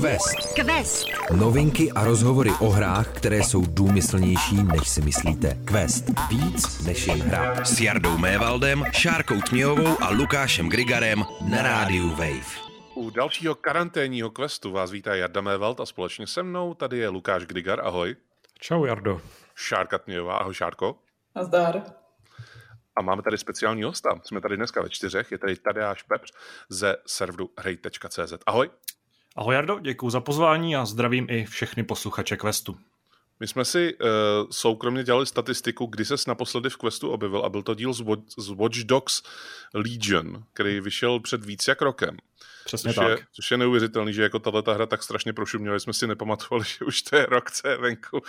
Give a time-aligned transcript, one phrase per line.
[0.00, 0.54] Quest.
[0.54, 1.06] Quest.
[1.36, 5.58] Novinky a rozhovory o hrách, které jsou důmyslnější, než si myslíte.
[5.64, 6.04] Quest.
[6.30, 7.64] Víc než jen hra.
[7.64, 12.46] S Jardou Mévaldem, Šárkou Tměhovou a Lukášem Grigarem na rádiu Wave.
[12.94, 17.44] U dalšího karanténního questu vás vítá Jarda Mévald a společně se mnou tady je Lukáš
[17.44, 17.80] Grigar.
[17.80, 18.16] Ahoj.
[18.58, 19.20] Čau, Jardo.
[19.54, 20.36] Šárka Tměhová.
[20.36, 20.96] Ahoj, Šárko.
[21.36, 21.82] Nazdar.
[22.96, 24.20] A máme tady speciální hosta.
[24.24, 25.32] Jsme tady dneska ve čtyřech.
[25.32, 26.32] Je tady Tadeáš Pepř
[26.68, 28.32] ze serveru hrej.cz.
[28.46, 28.70] Ahoj.
[29.36, 32.78] Ahoj Jardo, děkuji za pozvání a zdravím i všechny posluchače Questu.
[33.40, 34.08] My jsme si uh,
[34.50, 38.22] soukromně dělali statistiku, kdy ses naposledy v Questu objevil a byl to díl z, Watch,
[38.38, 39.22] z Watch Dogs
[39.74, 42.16] Legion, který vyšel před víc jak rokem.
[42.64, 43.08] Přesně což tak.
[43.08, 46.06] Je, což je neuvěřitelný, že jako tahle ta hra tak strašně prošuměla, že jsme si
[46.06, 48.16] nepamatovali, že už to je rok, co je venku.
[48.16, 48.22] Uh,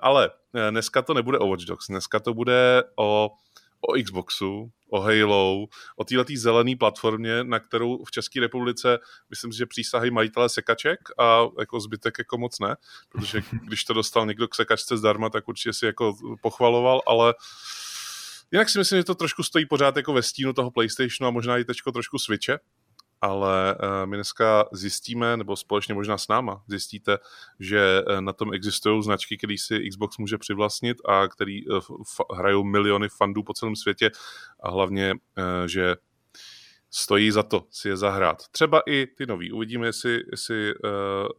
[0.00, 0.30] ale
[0.70, 3.30] dneska to nebude o Watch Dogs, dneska to bude o
[3.80, 8.98] o Xboxu, o Halo, o této zelené platformě, na kterou v České republice
[9.30, 12.76] myslím že přísahy majitele sekaček a jako zbytek jako moc ne,
[13.08, 17.34] protože když to dostal někdo k sekačce zdarma, tak určitě si jako pochvaloval, ale
[18.52, 21.58] jinak si myslím, že to trošku stojí pořád jako ve stínu toho PlayStationu a možná
[21.58, 22.58] i teďko trošku Switche,
[23.20, 27.18] ale eh, my dneska zjistíme, nebo společně možná s náma zjistíte,
[27.60, 31.80] že eh, na tom existují značky, které si Xbox může přivlastnit a který eh,
[32.34, 34.10] hrajou miliony fandů po celém světě
[34.60, 35.14] a hlavně,
[35.66, 35.96] že
[36.90, 38.48] stojí za to si je zahrát.
[38.48, 39.52] Třeba i ty nový.
[39.52, 40.74] Uvidíme, jestli, jestli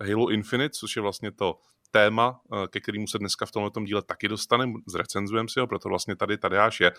[0.10, 1.60] Halo Infinite, což je vlastně to
[1.92, 5.90] téma, eh, ke kterému se dneska v tomto díle taky dostaneme, zrecenzujeme si ho, proto
[5.90, 6.92] vlastně tady Tadeáš je.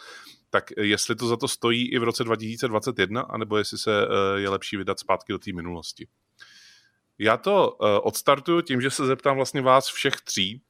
[0.51, 4.49] Tak jestli to za to stojí i v roce 2021, anebo jestli se eh, je
[4.49, 6.07] lepší vydat zpátky do té minulosti.
[7.19, 10.63] Já to eh, odstartuju tím, že se zeptám vlastně vás všech tří,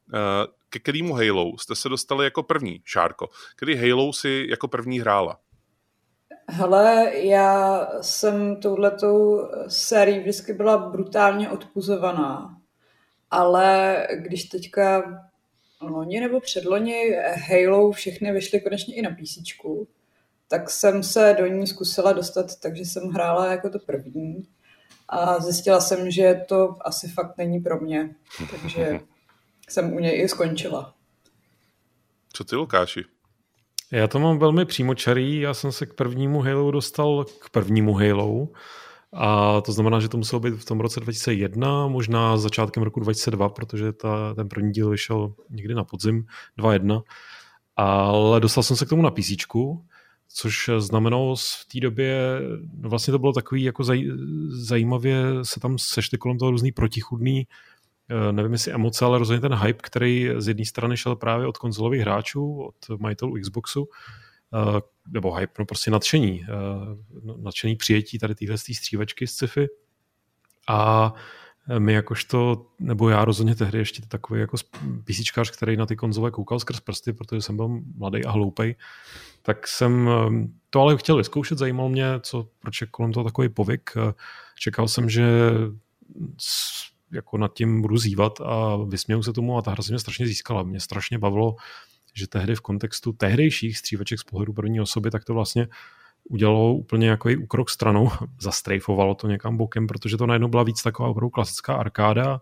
[0.71, 3.29] ke kterému Halo jste se dostali jako první, Šárko.
[3.57, 5.39] Který Halo si jako první hrála?
[6.49, 12.59] Hele, já jsem touhletou sérií vždycky byla brutálně odpuzovaná
[13.31, 15.03] ale když teďka
[15.81, 17.17] loni nebo předloni
[17.48, 19.39] Halo všechny vyšly konečně i na PC,
[20.49, 24.49] tak jsem se do ní zkusila dostat, takže jsem hrála jako to první
[25.09, 28.15] a zjistila jsem, že to asi fakt není pro mě,
[28.50, 29.00] takže
[29.69, 30.94] jsem u něj i skončila.
[32.32, 33.05] Co ty, Lukáši?
[33.93, 38.49] Já to mám velmi přímočarý, já jsem se k prvnímu Halo dostal k prvnímu Halo,
[39.12, 43.48] a to znamená, že to muselo být v tom roce 2001, možná začátkem roku 2002,
[43.48, 46.26] protože ta, ten první díl vyšel někdy na podzim
[46.56, 47.03] 2001.
[47.76, 49.31] Ale dostal jsem se k tomu na PC,
[50.28, 52.41] což znamenalo v té době,
[52.81, 54.04] no vlastně to bylo takový jako zaj,
[54.49, 57.47] zajímavě se tam sešly kolem toho různý protichudný
[58.10, 61.59] eh, nevím jestli emoce, ale rozhodně ten hype, který z jedné strany šel právě od
[61.59, 63.88] konzolových hráčů, od majitelů Xboxu,
[65.09, 66.47] nebo hype, no prostě nadšení, eh,
[67.22, 69.69] no, nadšení přijetí tady téhle střívačky z sci-fi.
[70.69, 71.12] A
[71.78, 74.56] my jakožto, nebo já rozhodně tehdy ještě takový jako
[75.05, 78.75] písíčkář, který na ty konzole koukal skrz prsty, protože jsem byl mladý a hloupej,
[79.43, 83.49] tak jsem eh, to ale chtěl vyzkoušet, zajímalo mě, co, proč je kolem toho takový
[83.49, 83.91] povyk.
[84.59, 85.50] Čekal jsem, že
[87.12, 90.27] jako nad tím budu zývat a vysměju se tomu a ta hra se mě strašně
[90.27, 90.62] získala.
[90.62, 91.56] Mě strašně bavilo
[92.15, 95.69] že tehdy v kontextu tehdejších střívaček z pohledu první osoby, tak to vlastně
[96.31, 98.10] udělalo úplně jako úkrok stranou,
[98.41, 102.41] zastrejfovalo to někam bokem, protože to najednou byla víc taková opravdu klasická arkáda,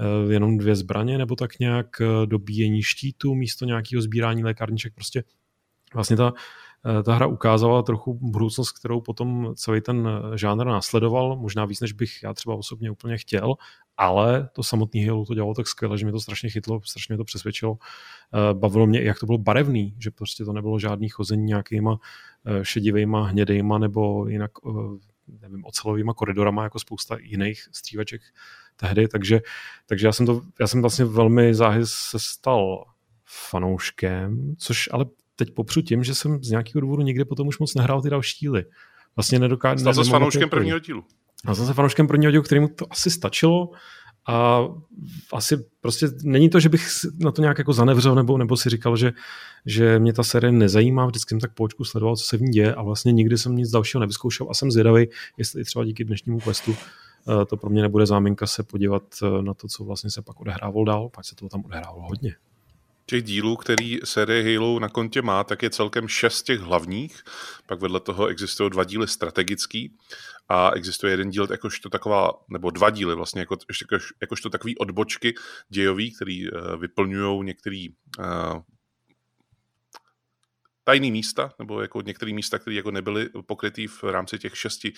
[0.00, 4.94] eh, jenom dvě zbraně nebo tak nějak eh, dobíjení štítu místo nějakého sbírání lékárniček.
[4.94, 5.24] Prostě
[5.94, 6.32] vlastně ta,
[6.86, 11.92] eh, ta hra ukázala trochu budoucnost, kterou potom celý ten žánr následoval, možná víc, než
[11.92, 13.54] bych já třeba osobně úplně chtěl,
[14.00, 17.18] ale to samotný Halo to dělalo tak skvěle, že mě to strašně chytlo, strašně mě
[17.18, 17.76] to přesvědčilo.
[18.34, 21.98] Eh, bavilo mě, jak to bylo barevný, že prostě to nebylo žádný chození nějakýma
[22.46, 24.70] eh, šedivýma, hnědejma nebo jinak eh,
[25.42, 28.20] nevím, ocelovýma koridorama, jako spousta jiných střívaček
[28.76, 29.40] tehdy, takže,
[29.86, 32.84] takže já jsem to, já jsem vlastně velmi záhy se stal
[33.24, 35.04] fanouškem, což ale
[35.44, 38.36] teď popřu tím, že jsem z nějakého důvodu nikdy potom už moc nehrál ty další
[38.40, 38.64] díly.
[39.16, 39.80] Vlastně nedokážu.
[39.80, 41.04] Stal se fanouškem prvního dílu.
[41.48, 43.70] Já jsem se fanouškem prvního dílu, kterému to asi stačilo
[44.28, 44.60] a
[45.32, 46.88] asi prostě není to, že bych
[47.20, 49.12] na to nějak jako zanevřel nebo, nebo si říkal, že,
[49.66, 52.50] že mě ta série nezajímá, vždycky jsem tak po očku sledoval, co se v ní
[52.50, 56.40] děje a vlastně nikdy jsem nic dalšího nevyzkoušel a jsem zvědavý, jestli třeba díky dnešnímu
[56.40, 60.22] questu eh, to pro mě nebude záminka se podívat eh, na to, co vlastně se
[60.22, 62.34] pak odehrávalo dál, pak se toho tam odehrávalo hodně
[63.10, 67.22] těch dílů, který série Halo na kontě má, tak je celkem šest těch hlavních.
[67.66, 69.96] Pak vedle toho existují dva díly strategický
[70.48, 75.34] a existuje jeden díl jakožto taková, nebo dva díly vlastně, jako, jakož, jakožto takový odbočky
[75.68, 78.62] dějový, který uh, vyplňují některý uh,
[80.84, 84.92] tajný místa, nebo jako některé místa, které jako nebyly pokrytý v rámci těch šesti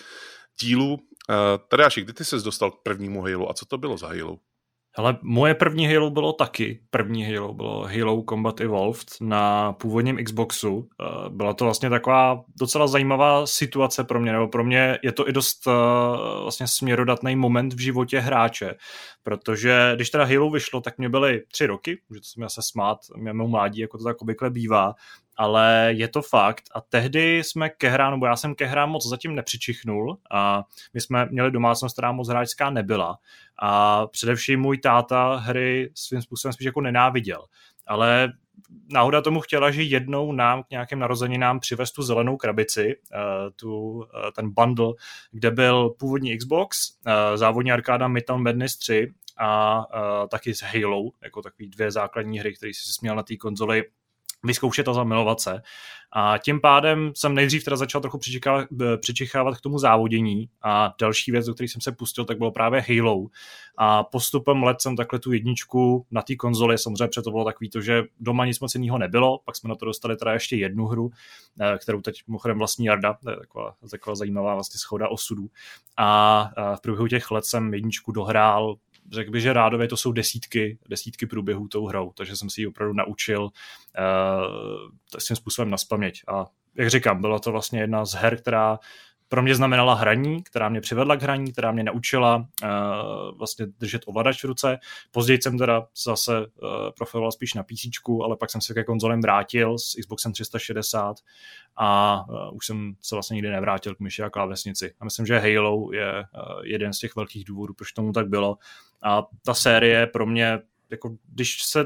[0.61, 0.99] dílů.
[1.67, 4.37] Tadáši, kdy ty ses dostal k prvnímu Halo a co to bylo za Halo?
[4.95, 6.79] Ale moje první Halo bylo taky.
[6.89, 10.89] První Halo bylo Halo Combat Evolved na původním Xboxu.
[11.01, 15.29] Eh, byla to vlastně taková docela zajímavá situace pro mě, nebo pro mě je to
[15.29, 15.71] i dost eh,
[16.41, 18.75] vlastně směrodatný moment v životě hráče,
[19.23, 22.97] protože když teda Halo vyšlo, tak mě byly tři roky, můžete se mi asi smát,
[23.17, 24.93] mému mládí, jako to tak obvykle bývá,
[25.35, 26.63] ale je to fakt.
[26.75, 30.63] A tehdy jsme ke hrám, nebo já jsem ke hrám moc zatím nepřičichnul a
[30.93, 33.17] my jsme měli domácnost, která moc hráčská nebyla.
[33.59, 37.45] A především můj táta hry svým způsobem spíš jako nenáviděl,
[37.87, 38.33] ale
[38.89, 43.91] náhoda tomu chtěla, že jednou nám k nějakým narozeninám přivez tu zelenou krabici, uh, tu,
[43.91, 44.03] uh,
[44.35, 44.93] ten bundle,
[45.31, 49.83] kde byl původní Xbox, uh, závodní arkáda Midtown Madness 3 a
[50.31, 53.83] taky s Halo, jako takový dvě základní hry, které si směl na té konzoli
[54.43, 55.61] vyzkoušet a zamilovat se.
[56.15, 58.19] A tím pádem jsem nejdřív teda začal trochu
[59.01, 62.85] přičichávat k tomu závodění a další věc, do které jsem se pustil, tak bylo právě
[62.87, 63.25] Halo.
[63.77, 67.81] A postupem let jsem takhle tu jedničku na té konzoli, samozřejmě to bylo takový to,
[67.81, 71.09] že doma nic moc jiného nebylo, pak jsme na to dostali teda ještě jednu hru,
[71.61, 75.47] eh, kterou teď mimochodem vlastní Jarda, to je taková, taková zajímavá vlastně schoda osudů.
[75.97, 78.75] A v průběhu těch let jsem jedničku dohrál
[79.11, 82.67] řekl bych, že rádově to jsou desítky, desítky průběhů tou hrou, takže jsem si ji
[82.67, 83.49] opravdu naučil uh,
[85.17, 85.77] svým způsobem na
[86.27, 86.45] A
[86.75, 88.79] jak říkám, byla to vlastně jedna z her, která
[89.33, 94.01] pro mě znamenala hraní, která mě přivedla k hraní, která mě naučila uh, vlastně držet
[94.05, 94.79] ovladač v ruce.
[95.11, 96.45] Později jsem teda zase uh,
[96.97, 101.15] profiloval spíš na PC, ale pak jsem se ke konzolem vrátil s Xboxem 360
[101.75, 104.93] a uh, už jsem se vlastně nikdy nevrátil k myši a klávesnici.
[104.99, 106.25] A myslím, že Halo je uh,
[106.63, 108.57] jeden z těch velkých důvodů, proč tomu tak bylo.
[109.03, 110.59] A ta série pro mě,
[110.89, 111.85] jako když se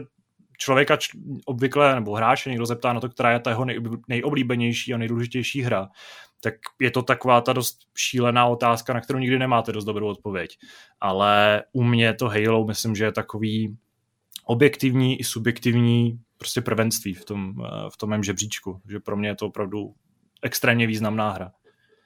[0.57, 0.97] člověka
[1.45, 3.65] obvykle, nebo hráče někdo zeptá na to, která je ta jeho
[4.07, 5.89] nejoblíbenější a nejdůležitější hra,
[6.42, 10.57] tak je to taková ta dost šílená otázka, na kterou nikdy nemáte dost dobrou odpověď.
[11.01, 13.78] Ale u mě to Halo myslím, že je takový
[14.45, 18.81] objektivní i subjektivní prostě prvenství v tom, eh, v tom mém žebříčku.
[18.89, 19.95] Že pro mě je to opravdu
[20.42, 21.51] extrémně významná hra.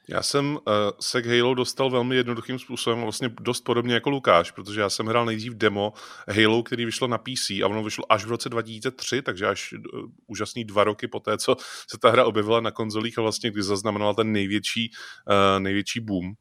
[0.08, 0.60] Já jsem uh,
[1.00, 5.06] se k Halo dostal velmi jednoduchým způsobem, vlastně dost podobně jako Lukáš, protože já jsem
[5.06, 5.94] hrál nejdřív demo
[6.28, 9.80] Halo, který vyšlo na PC a ono vyšlo až v roce 2003, takže až uh,
[10.28, 11.56] úžasný dva roky po té, co
[11.90, 14.92] se ta hra objevila na konzolích a vlastně kdy zaznamenala ten největší,
[15.28, 16.26] uh, největší boom.
[16.28, 16.34] Uh,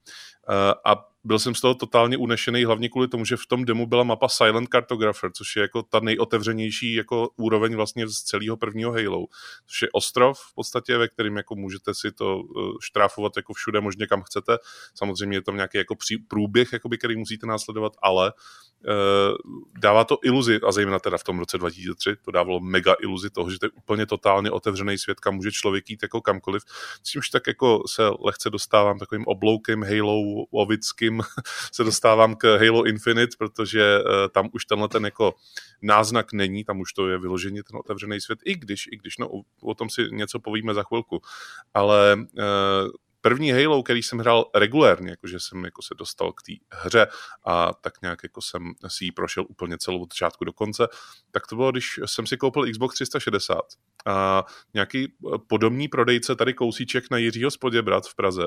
[0.85, 4.05] a byl jsem z toho totálně unešený, hlavně kvůli tomu, že v tom demo byla
[4.05, 9.26] mapa Silent Cartographer, což je jako ta nejotevřenější jako úroveň vlastně z celého prvního Halo.
[9.67, 13.81] Což je ostrov v podstatě, ve kterým jako můžete si to eh, štráfovat jako všude
[13.81, 14.58] možně kam chcete.
[14.94, 15.96] Samozřejmě je tam nějaký jako
[16.28, 21.38] průběh, jakoby, který musíte následovat, ale uh, dává to iluzi, a zejména teda v tom
[21.38, 25.34] roce 2003, to dávalo mega iluzi toho, že to je úplně totálně otevřený svět, kam
[25.34, 26.62] může člověk jít jako kamkoliv.
[27.02, 31.23] S čímž tak jako se lehce dostávám takovým obloukem Halo ovickým tím
[31.73, 35.35] se dostávám k Halo Infinite, protože uh, tam už tenhle ten jako
[35.83, 39.29] náznak není, tam už to je vyloženě ten otevřený svět, i když, i když no,
[39.62, 41.21] o tom si něco povíme za chvilku.
[41.75, 42.91] Ale uh,
[43.21, 47.07] první Halo, který jsem hrál regulérně, jakože jsem jako se dostal k té hře
[47.45, 50.89] a tak nějak jako jsem si ji prošel úplně celou od začátku do konce,
[51.31, 53.61] tak to bylo, když jsem si koupil Xbox 360
[54.06, 54.44] a
[54.75, 58.43] nějaký eh, podobný prodejce, tady kousíček na Jiřího Spoděbrat v Praze,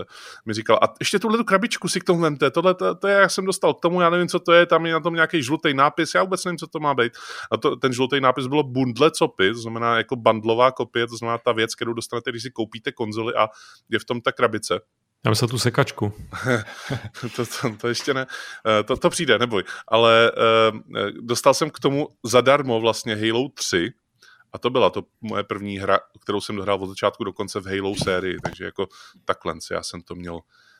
[0.45, 3.15] mi říkal, a ještě tuhle tu krabičku si k tomu vemte, tohle to, to je,
[3.15, 5.43] jak jsem dostal k tomu, já nevím, co to je, tam je na tom nějaký
[5.43, 7.13] žlutý nápis, já vůbec nevím, co to má být.
[7.51, 11.37] A to, ten žlutý nápis bylo bundle copy, to znamená jako bandlová kopie, to znamená
[11.37, 13.47] ta věc, kterou dostanete, když si koupíte konzoli a
[13.89, 14.79] je v tom ta krabice.
[15.25, 16.13] Já myslím tu sekačku.
[17.35, 18.25] to, to, to ještě ne.
[18.79, 19.63] Eh, to, to přijde, neboj.
[19.87, 20.79] Ale uh,
[21.21, 23.89] dostal jsem k tomu zadarmo vlastně Halo 3,
[24.53, 27.65] a to byla to moje první hra, kterou jsem dohrál od začátku do konce v
[27.65, 28.87] Halo sérii, takže jako
[29.25, 30.39] takhle já jsem to měl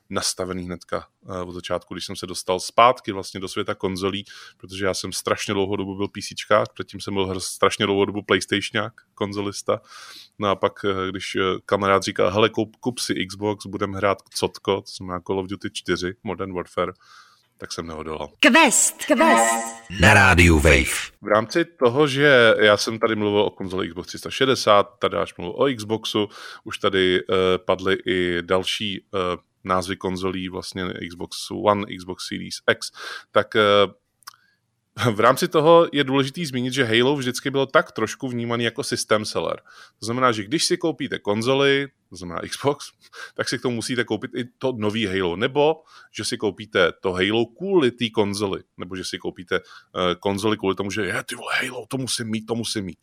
[0.10, 4.26] nastavený hnedka eh, od začátku, když jsem se dostal zpátky vlastně do světa konzolí,
[4.58, 6.34] protože já jsem strašně dlouhou dobu byl PC,
[6.74, 9.82] předtím jsem byl strašně dlouhou dobu PlayStationák, konzolista.
[10.40, 14.18] No a pak, eh, když eh, kamarád říkal, hele, kup, kup si Xbox, budeme hrát
[14.30, 16.94] Cotko, to znamená Call of Duty 4, Modern Warfare,
[17.64, 18.30] tak jsem nehodolal.
[18.40, 19.78] Quest, Quest.
[20.02, 21.12] Na rádiu Wave.
[21.22, 25.56] V rámci toho, že já jsem tady mluvil o konzoli Xbox 360, tady až mluvil
[25.58, 26.28] o Xboxu,
[26.64, 29.20] už tady uh, padly i další uh,
[29.64, 32.92] názvy konzolí, vlastně Xbox One, Xbox Series X,
[33.32, 33.92] tak uh,
[35.14, 39.26] v rámci toho je důležité zmínit, že Halo vždycky bylo tak trošku vnímaný jako systém
[39.26, 39.62] seller.
[40.00, 42.86] To znamená, že když si koupíte konzoli, to znamená Xbox,
[43.36, 45.76] tak si k tomu musíte koupit i to nový Halo, nebo
[46.12, 49.64] že si koupíte to Halo kvůli té konzoli, nebo že si koupíte uh,
[50.20, 53.00] konzoli kvůli tomu, že je ty vole Halo, to musím mít, to musím mít.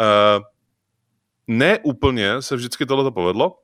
[0.00, 0.44] Uh,
[1.46, 3.58] ne úplně se vždycky tohle povedlo.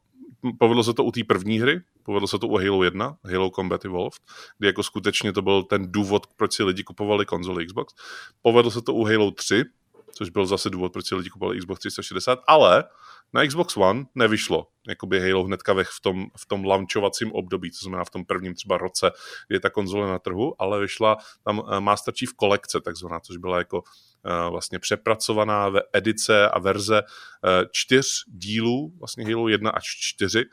[0.59, 3.85] Povedlo se to u té první hry, povedlo se to u Halo 1, Halo Combat
[3.85, 4.21] Evolved,
[4.59, 7.95] kdy jako skutečně to byl ten důvod, proč si lidi kupovali konzoli Xbox.
[8.43, 9.65] Povedlo se to u Halo 3,
[10.13, 12.85] což byl zase důvod, proč si lidi kupovali Xbox 360, ale
[13.33, 18.05] na Xbox One nevyšlo jakoby Halo hnedka v, tom, v tom launchovacím období, to znamená
[18.05, 19.11] v tom prvním třeba roce,
[19.49, 23.37] kdy je ta konzole na trhu, ale vyšla tam eh, Master Chief kolekce takzvaná, což
[23.37, 29.71] byla jako uh, vlastně přepracovaná ve edice a verze uh, čtyř dílů, vlastně Halo 1
[29.71, 30.45] až 4,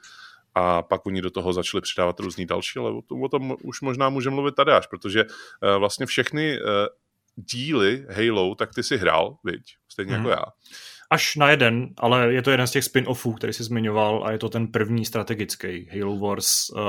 [0.55, 3.81] a pak oni do toho začali přidávat různý další, ale o tom, o tom už
[3.81, 5.29] možná můžeme mluvit tady až, protože uh,
[5.79, 6.67] vlastně všechny uh,
[7.35, 9.61] díly Halo, tak ty si hrál, viď?
[9.91, 10.25] Stejně hmm.
[10.25, 10.39] jako mhm.
[10.39, 10.51] já.
[11.09, 14.37] Až na jeden, ale je to jeden z těch spin-offů, který jsi zmiňoval a je
[14.37, 15.89] to ten první strategický.
[15.91, 16.79] Halo Wars uh,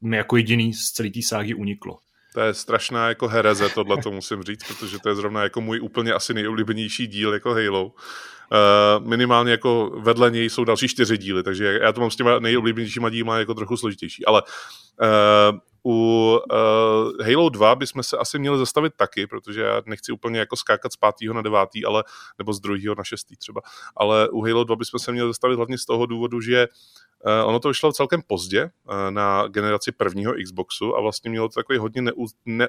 [0.00, 1.98] mi jako jediný z celé té ságy uniklo.
[2.34, 5.80] To je strašná jako hereze, tohle to musím říct, protože to je zrovna jako můj
[5.80, 7.84] úplně asi nejoblíbenější díl jako Halo.
[7.86, 12.38] Uh, minimálně jako vedle něj jsou další čtyři díly, takže já to mám s těma
[12.38, 18.58] nejoblíbenějšíma dílma jako trochu složitější, ale uh, u uh, Halo 2 bychom se asi měli
[18.58, 22.04] zastavit taky, protože já nechci úplně jako skákat z pátého na devátý, ale,
[22.38, 23.60] nebo z druhého na šestý třeba,
[23.96, 26.68] ale u Halo 2 bychom se měli zastavit hlavně z toho důvodu, že
[27.26, 31.54] uh, ono to vyšlo celkem pozdě uh, na generaci prvního Xboxu a vlastně mělo to
[31.54, 32.68] takový hodně neú, ne,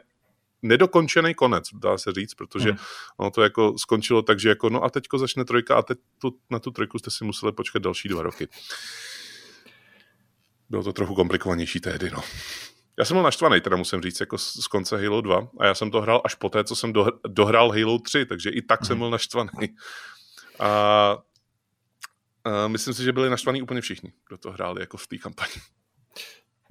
[0.61, 2.79] nedokončený konec, dá se říct, protože hmm.
[3.17, 6.37] ono to jako skončilo tak, že jako no a teďko začne trojka a teď tu,
[6.49, 8.47] na tu trojku jste si museli počkat další dva roky.
[10.69, 12.21] Bylo to trochu komplikovanější tehdy, no.
[12.99, 15.75] Já jsem byl naštvaný, teda musím říct, jako z, z konce Halo 2 a já
[15.75, 18.85] jsem to hrál až poté, co jsem do, dohrál Halo 3, takže i tak mm.
[18.85, 18.99] jsem mhm.
[18.99, 19.49] byl naštvaný.
[20.59, 21.17] A,
[22.43, 25.53] a myslím si, že byli naštvaní úplně všichni, kdo to hráli jako v té kampani.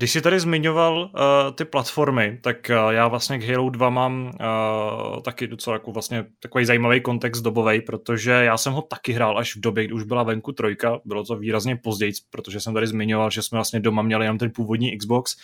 [0.01, 1.11] Když jsi tady zmiňoval uh,
[1.55, 6.25] ty platformy, tak uh, já vlastně k Halo 2 mám uh, taky docela jako vlastně
[6.43, 10.03] takový zajímavý kontext dobový, protože já jsem ho taky hrál až v době, kdy už
[10.03, 14.03] byla venku trojka, bylo to výrazně později, protože jsem tady zmiňoval, že jsme vlastně doma
[14.03, 15.37] měli jenom ten původní Xbox.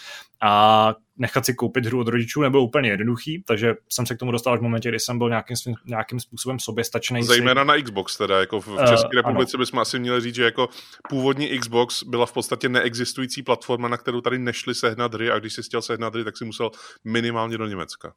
[0.43, 4.33] A nechat si koupit hru od rodičů nebylo úplně jednoduchý, takže jsem se k tomu
[4.33, 5.57] dostal až v momentě, kdy jsem byl nějakým,
[5.87, 7.23] nějakým způsobem soběstačný.
[7.23, 7.67] Zejména si...
[7.67, 9.65] na Xbox teda, jako v České uh, republice ano.
[9.65, 10.69] bychom asi měli říct, že jako
[11.09, 15.53] původní Xbox byla v podstatě neexistující platforma, na kterou tady nešli sehnat hry a když
[15.53, 16.71] si chtěl sehnat hry, tak si musel
[17.05, 18.13] minimálně do Německa.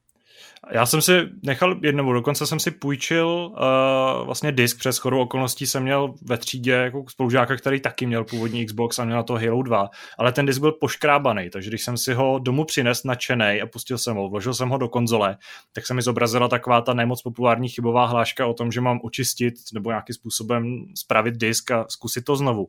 [0.71, 5.67] Já jsem si nechal jednou, dokonce jsem si půjčil uh, vlastně disk přes chodu okolností
[5.67, 9.33] jsem měl ve třídě jako spolužáka, který taky měl původní Xbox a měl na to
[9.33, 13.61] Halo 2, ale ten disk byl poškrábaný, takže když jsem si ho domů přines nadšenej
[13.61, 15.37] a pustil jsem ho, vložil jsem ho do konzole,
[15.73, 19.53] tak se mi zobrazila taková ta nemoc populární chybová hláška o tom, že mám očistit
[19.73, 22.67] nebo nějakým způsobem spravit disk a zkusit to znovu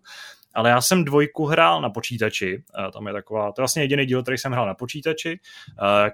[0.55, 4.23] ale já jsem dvojku hrál na počítači, tam je taková, to je vlastně jediný díl,
[4.23, 5.41] který jsem hrál na počítači,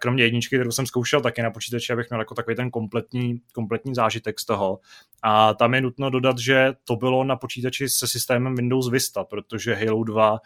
[0.01, 3.95] kromě jedničky, kterou jsem zkoušel taky na počítači, abych měl jako takový ten kompletní, kompletní
[3.95, 4.79] zážitek z toho.
[5.23, 9.75] A tam je nutno dodat, že to bylo na počítači se systémem Windows Vista, protože
[9.75, 10.39] Halo 2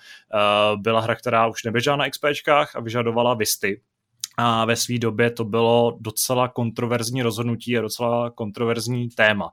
[0.76, 3.80] byla hra, která už neběžela na XPčkách a vyžadovala Visty,
[4.36, 9.50] a ve své době to bylo docela kontroverzní rozhodnutí a docela kontroverzní téma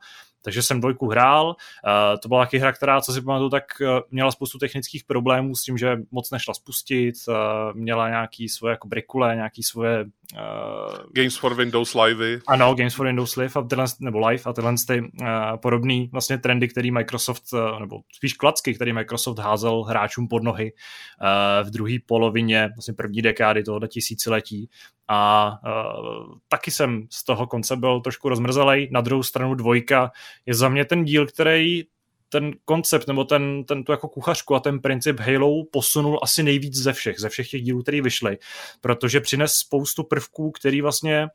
[0.48, 1.48] takže jsem dvojku hrál.
[1.48, 5.56] Uh, to byla taky hra, která, co si pamatuju, tak uh, měla spoustu technických problémů
[5.56, 7.36] s tím, že moc nešla spustit, uh,
[7.74, 10.06] měla nějaký svoje jako brikule, nějaký svoje...
[10.34, 12.42] Uh, Games for Windows Live.
[12.48, 15.28] Ano, Games for Windows Live a tyhle, nebo Live a tyhle ty uh,
[15.62, 20.72] podobný vlastně trendy, který Microsoft, uh, nebo spíš klacky, který Microsoft házel hráčům pod nohy
[20.74, 24.70] uh, v druhé polovině vlastně první dekády tohoto tisíciletí
[25.08, 28.90] a uh, taky jsem z toho konce byl trošku rozmrzelej.
[28.92, 30.12] Na druhou stranu dvojka
[30.46, 31.84] je za mě ten díl, který
[32.30, 36.76] ten koncept nebo ten, ten tu jako kuchařku a ten princip Halo posunul asi nejvíc
[36.76, 38.38] ze všech, ze všech těch dílů, které vyšly,
[38.82, 41.28] protože přines spoustu prvků, který vlastně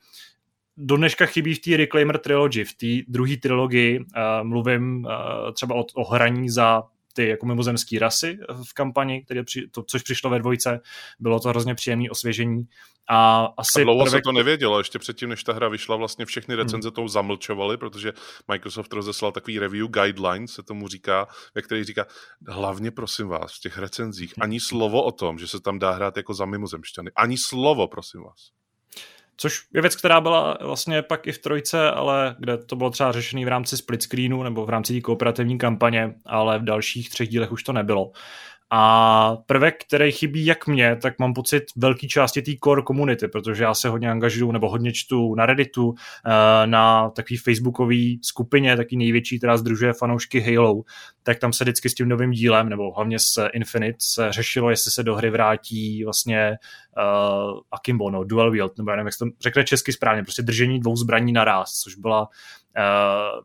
[0.77, 4.05] do dneška chybí v té Reclaimer Trilogy, v té druhé trilogii, uh,
[4.43, 6.83] mluvím uh, třeba o, o hraní za
[7.13, 8.39] ty jako mimozemské rasy
[8.71, 10.81] v kampani, které při, to, což přišlo ve dvojce,
[11.19, 12.65] bylo to hrozně příjemné osvěžení.
[13.09, 14.21] A, asi a dlouho prvek...
[14.21, 16.95] se to nevědělo, ještě předtím, než ta hra vyšla, vlastně všechny recenze hmm.
[16.95, 18.13] tou zamlčovaly, protože
[18.49, 22.07] Microsoft rozeslal takový review guideline, se tomu říká, ve který říká,
[22.49, 26.17] hlavně prosím vás, v těch recenzích ani slovo o tom, že se tam dá hrát
[26.17, 27.11] jako za mimozemšťany.
[27.17, 28.51] Ani slovo, prosím vás.
[29.43, 33.13] Což je věc, která byla vlastně pak i v trojce, ale kde to bylo třeba
[33.13, 37.29] řešené v rámci split screenu nebo v rámci té kooperativní kampaně, ale v dalších třech
[37.29, 38.13] dílech už to nebylo.
[38.75, 43.65] A prvek, který chybí jak mě, tak mám pocit velké části té core komunity, protože
[43.65, 45.95] já se hodně angažuju nebo hodně čtu na Redditu,
[46.27, 50.83] eh, na takový facebookové skupině, taky největší, která združuje fanoušky Halo,
[51.23, 54.91] tak tam se vždycky s tím novým dílem, nebo hlavně s Infinite, se řešilo, jestli
[54.91, 56.59] se do hry vrátí vlastně
[56.97, 60.43] uh, Akimbo, no, dual wield, nebo já nevím, jak se to řekne česky správně, prostě
[60.43, 62.29] držení dvou zbraní naraz, což byla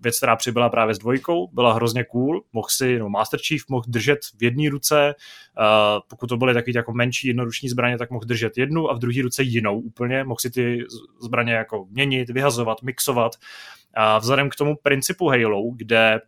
[0.02, 3.84] věc, která přibyla právě s dvojkou, byla hrozně cool, mohl si, no Master Chief mohl
[3.88, 5.16] držet v jedné ruce,
[5.60, 9.00] uh, pokud to byly taky jako menší jednoruční zbraně, tak mohl držet jednu a v
[9.00, 10.86] druhé ruce jinou úplně, mohl si ty
[11.22, 13.32] zbraně jako měnit, vyhazovat, mixovat.
[13.94, 16.22] A vzhledem k tomu principu Halo, kde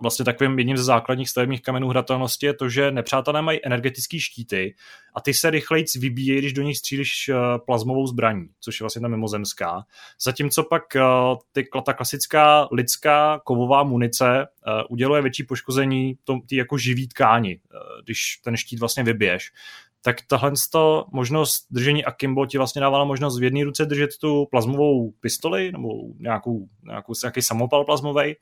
[0.00, 4.74] vlastně takovým jedním ze základních stavebních kamenů hratelnosti je to, že nepřátelé mají energetické štíty
[5.14, 7.34] a ty se rychleji vybíjejí, když do nich střílíš eh,
[7.66, 9.84] plazmovou zbraní, což je vlastně ta mimozemská.
[10.20, 11.02] Zatímco pak eh,
[11.52, 17.60] ty, ta klasická lidská kovová munice eh, uděluje větší poškození ty jako živý tkáni,
[18.04, 19.52] když ten štít vlastně vybiješ
[20.02, 20.52] tak tahle
[21.12, 25.88] možnost držení akimbo ti vlastně dávala možnost v jedné ruce držet tu plazmovou pistoli nebo
[26.18, 28.34] nějakou, nějakou, nějaký samopal plazmový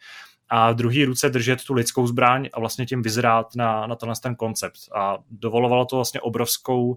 [0.48, 4.14] a v druhé ruce držet tu lidskou zbraň a vlastně tím vyzrát na, na tenhle
[4.22, 4.78] ten koncept.
[4.94, 6.96] A dovolovalo to vlastně obrovskou, uh,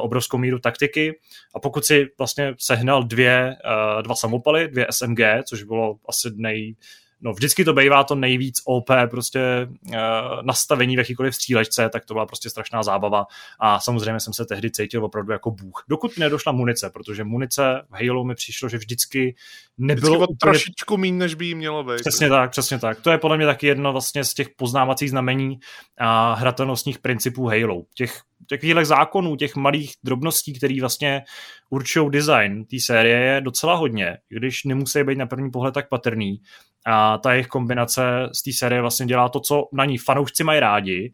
[0.00, 1.20] obrovskou míru taktiky
[1.54, 3.56] a pokud si vlastně sehnal dvě,
[3.96, 6.76] uh, dva samopaly, dvě SMG, což bylo asi nej,
[7.24, 9.94] no vždycky to bývá to nejvíc OP prostě uh,
[10.42, 13.26] nastavení v jakýkoliv střílečce, tak to byla prostě strašná zábava
[13.60, 15.84] a samozřejmě jsem se tehdy cítil opravdu jako bůh.
[15.88, 19.34] Dokud nedošla munice, protože munice v Halo mi přišlo, že vždycky
[19.78, 20.52] nebylo vždycky úplně...
[20.52, 22.00] trošičku méně, než by jí mělo být.
[22.00, 23.00] Přesně tak, přesně tak.
[23.00, 25.58] To je podle mě taky jedno vlastně z těch poznávacích znamení
[25.98, 27.82] a hratelnostních principů Halo.
[27.94, 31.22] Těch takových zákonů, těch malých drobností, které vlastně
[31.70, 36.36] určují design té série, je docela hodně, když nemusí být na první pohled tak patrný.
[36.84, 40.60] A ta jejich kombinace z té série vlastně dělá to, co na ní fanoušci mají
[40.60, 41.12] rádi,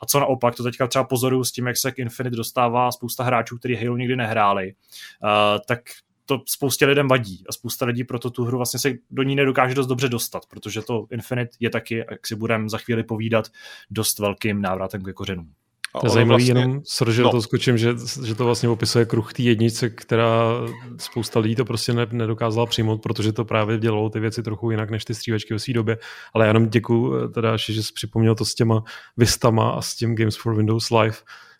[0.00, 3.24] a co naopak, to teďka třeba pozoruju s tím, jak se k Infinite dostává spousta
[3.24, 4.74] hráčů, kteří Halo nikdy nehráli,
[5.22, 5.28] uh,
[5.68, 5.80] tak
[6.26, 9.74] to spoustě lidem vadí a spousta lidí proto tu hru vlastně se do ní nedokáže
[9.74, 13.48] dost dobře dostat, protože to Infinite je taky, jak si budeme za chvíli povídat,
[13.90, 15.52] dost velkým návratem ke kořenům.
[16.00, 17.30] To je zajímavý vlastně, jenom, že no.
[17.30, 17.94] to skočím, že,
[18.24, 20.52] že to vlastně opisuje kruh té jednice, která
[20.96, 24.90] spousta lidí to prostě ne, nedokázala přijmout, protože to právě dělalo ty věci trochu jinak
[24.90, 25.98] než ty střílečky ve své době.
[26.34, 28.82] Ale já jenom děkuji eh, teda, že jsi připomněl to s těma
[29.16, 31.16] Vistama a s tím Games for Windows Live,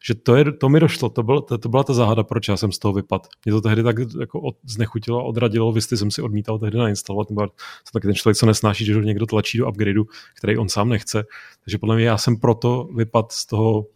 [0.07, 2.57] že to, je, to mi došlo, to, byl, to, to byla ta záhada, proč já
[2.57, 3.27] jsem z toho vypad.
[3.45, 7.43] Mě to tehdy tak jako od, znechutilo, odradilo, Visty jsem si odmítal tehdy nainstalovat, nebo
[7.43, 10.05] jsem taky ten člověk, co nesnáší, že někdo tlačí do upgradeu,
[10.39, 11.25] který on sám nechce.
[11.65, 13.87] Takže podle mě já jsem proto vypad z toho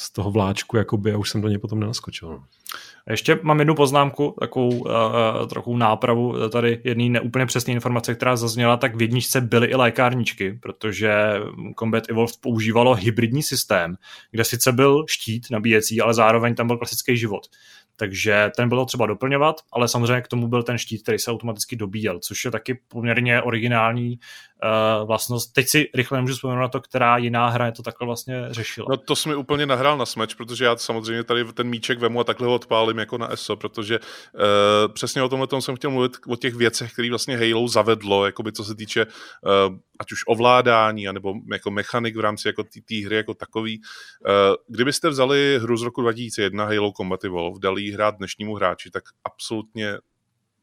[0.00, 2.28] z toho vláčku, jakoby, a už jsem do něj potom nenaskočil.
[2.28, 2.44] No.
[3.10, 4.92] Ještě mám jednu poznámku, takovou uh,
[5.48, 10.58] trochu nápravu tady jedný neúplně přesný informace, která zazněla, tak v jedničce byly i lékárničky,
[10.62, 11.12] protože
[11.78, 13.94] Combat Evolved používalo hybridní systém,
[14.30, 17.42] kde sice byl štít nabíjecí, ale zároveň tam byl klasický život.
[17.96, 21.76] Takže ten bylo třeba doplňovat, ale samozřejmě k tomu byl ten štít, který se automaticky
[21.76, 24.18] dobíjel, což je taky poměrně originální
[24.64, 25.52] uh, vlastnost.
[25.52, 28.86] Teď si rychle nemůžu vzpomenout na to, která jiná hra je to takhle vlastně řešila.
[28.90, 32.24] No to jsme úplně nahrál na smeč, protože já samozřejmě tady ten míček vemu a
[32.24, 36.12] takhle ho odpálím jako na ESO, protože uh, přesně o tomhle tom jsem chtěl mluvit,
[36.28, 41.08] o těch věcech, které vlastně Halo zavedlo, jakoby co se týče uh, ať už ovládání,
[41.08, 43.80] anebo jako mechanik v rámci jako té hry jako takový.
[44.68, 49.04] Kdybyste vzali hru z roku 2001 Halo Combat Evolved, dali ji hrát dnešnímu hráči, tak
[49.24, 49.98] absolutně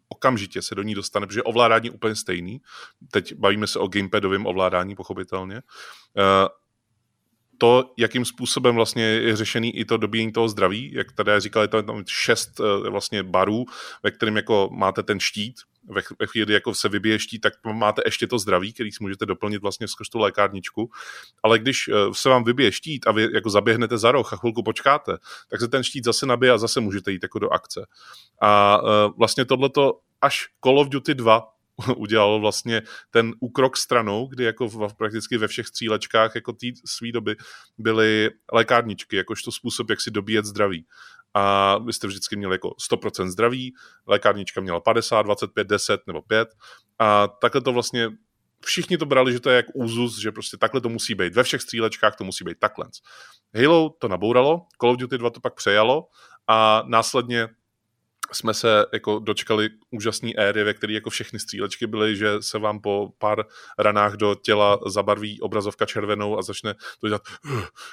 [0.09, 2.61] okamžitě se do ní dostane, protože ovládání úplně stejný.
[3.11, 5.61] Teď bavíme se o gamepadovém ovládání, pochopitelně.
[7.57, 11.67] Eh, to, jakým způsobem vlastně je řešený i to dobíjení toho zdraví, jak tady říkali,
[11.67, 13.65] to je tam šest eh, vlastně barů,
[14.03, 15.55] ve kterém jako máte ten štít,
[16.19, 19.61] ve, chvíli, jako se vybije štít, tak máte ještě to zdraví, který si můžete doplnit
[19.61, 20.91] vlastně skrz tu lékárničku.
[21.43, 24.63] Ale když eh, se vám vybije štít a vy jako zaběhnete za roh a chvilku
[24.63, 25.17] počkáte,
[25.49, 27.85] tak se ten štít zase nabije a zase můžete jít jako do akce.
[28.41, 28.81] A
[29.17, 31.56] vlastně tohleto až Call of Duty 2
[31.97, 37.11] udělal vlastně ten úkrok stranou, kdy jako v, prakticky ve všech střílečkách jako té své
[37.11, 37.35] doby
[37.77, 40.85] byly lékárničky, jakožto způsob, jak si dobíjet zdraví.
[41.33, 43.73] A vy jste vždycky měli jako 100% zdraví,
[44.07, 46.49] lékárnička měla 50, 25, 10 nebo 5
[46.99, 48.09] a takhle to vlastně
[48.65, 51.35] všichni to brali, že to je jak úzus, že prostě takhle to musí být.
[51.35, 52.85] Ve všech střílečkách to musí být takhle.
[53.55, 56.07] Halo to nabouralo, Call of Duty 2 to pak přejalo
[56.47, 57.47] a následně
[58.31, 62.81] jsme se jako dočkali úžasné éry, ve které jako všechny střílečky byly, že se vám
[62.81, 63.45] po pár
[63.79, 67.21] ranách do těla zabarví obrazovka červenou a začne to dělat,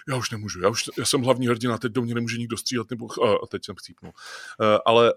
[0.09, 2.91] já už nemůžu, já už já jsem hlavní hrdina, teď do mě nemůže nikdo střílet,
[2.91, 3.07] nebo
[3.43, 4.13] a teď jsem chcípnul.
[4.61, 5.15] Eh, ale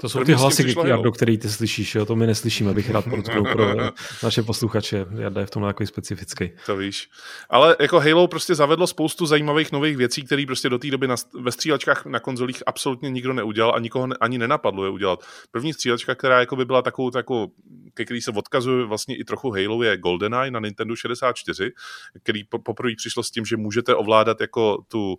[0.00, 2.06] to jsou ty hlasy, Jardo, který ty slyšíš, jo?
[2.06, 3.74] to my neslyšíme, bych rád pro, pro
[4.22, 5.06] naše posluchače.
[5.18, 6.50] Jarda je v tom takový specifický.
[6.66, 7.10] To víš.
[7.50, 11.16] Ale jako Halo prostě zavedlo spoustu zajímavých nových věcí, které prostě do té doby na,
[11.40, 15.24] ve střílečkách na konzolích absolutně nikdo neudělal a nikoho ne, ani nenapadlo je udělat.
[15.50, 17.50] První střílečka, která jako by byla takovou, takovou
[17.94, 21.72] ke který se odkazuje vlastně i trochu Halo, je GoldenEye na Nintendo 64,
[22.22, 25.16] který poprvé přišlo s tím, že můžete ovládat jako tu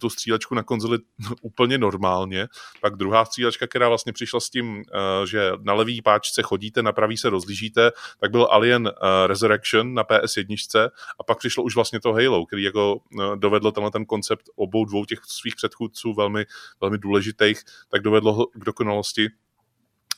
[0.00, 0.98] tu střílečku na konzoli
[1.42, 2.48] úplně normálně.
[2.80, 6.92] Pak druhá střílečka, která vlastně přišla s tím, eh, že na levý páčce chodíte, na
[6.92, 12.00] pravý se rozlížíte, tak byl Alien eh, Resurrection na PS1 a pak přišlo už vlastně
[12.00, 16.46] to Halo, který jako eh, dovedlo tenhle ten koncept obou dvou těch svých předchůdců velmi,
[16.80, 19.28] velmi důležitých, tak dovedlo k dokonalosti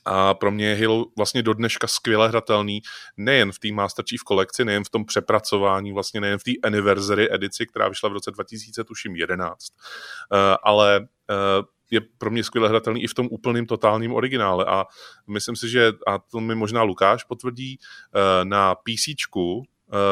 [0.05, 2.83] a pro mě je Halo vlastně do dneška skvěle hratelný,
[3.17, 7.35] nejen v té Master Chief kolekci, nejen v tom přepracování, vlastně nejen v té Anniversary
[7.35, 9.67] edici, která vyšla v roce 2011,
[10.33, 11.35] eh, ale eh,
[11.91, 14.65] je pro mě skvěle hratelný i v tom úplným totálním originále.
[14.65, 14.87] A
[15.27, 17.79] myslím si, že, a to mi možná Lukáš potvrdí,
[18.15, 19.15] eh, na PC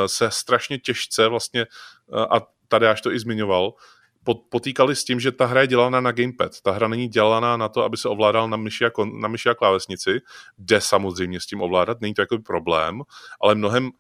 [0.07, 1.66] se strašně těžce vlastně,
[2.31, 3.72] a tady až to i zmiňoval,
[4.34, 6.60] potýkali s tím, že ta hra je dělaná na gamepad.
[6.60, 9.54] Ta hra není dělaná na to, aby se ovládal na myši a, na myši a
[9.54, 10.20] klávesnici.
[10.58, 13.02] Jde samozřejmě s tím ovládat, není to jako problém,
[13.40, 13.90] ale mnohem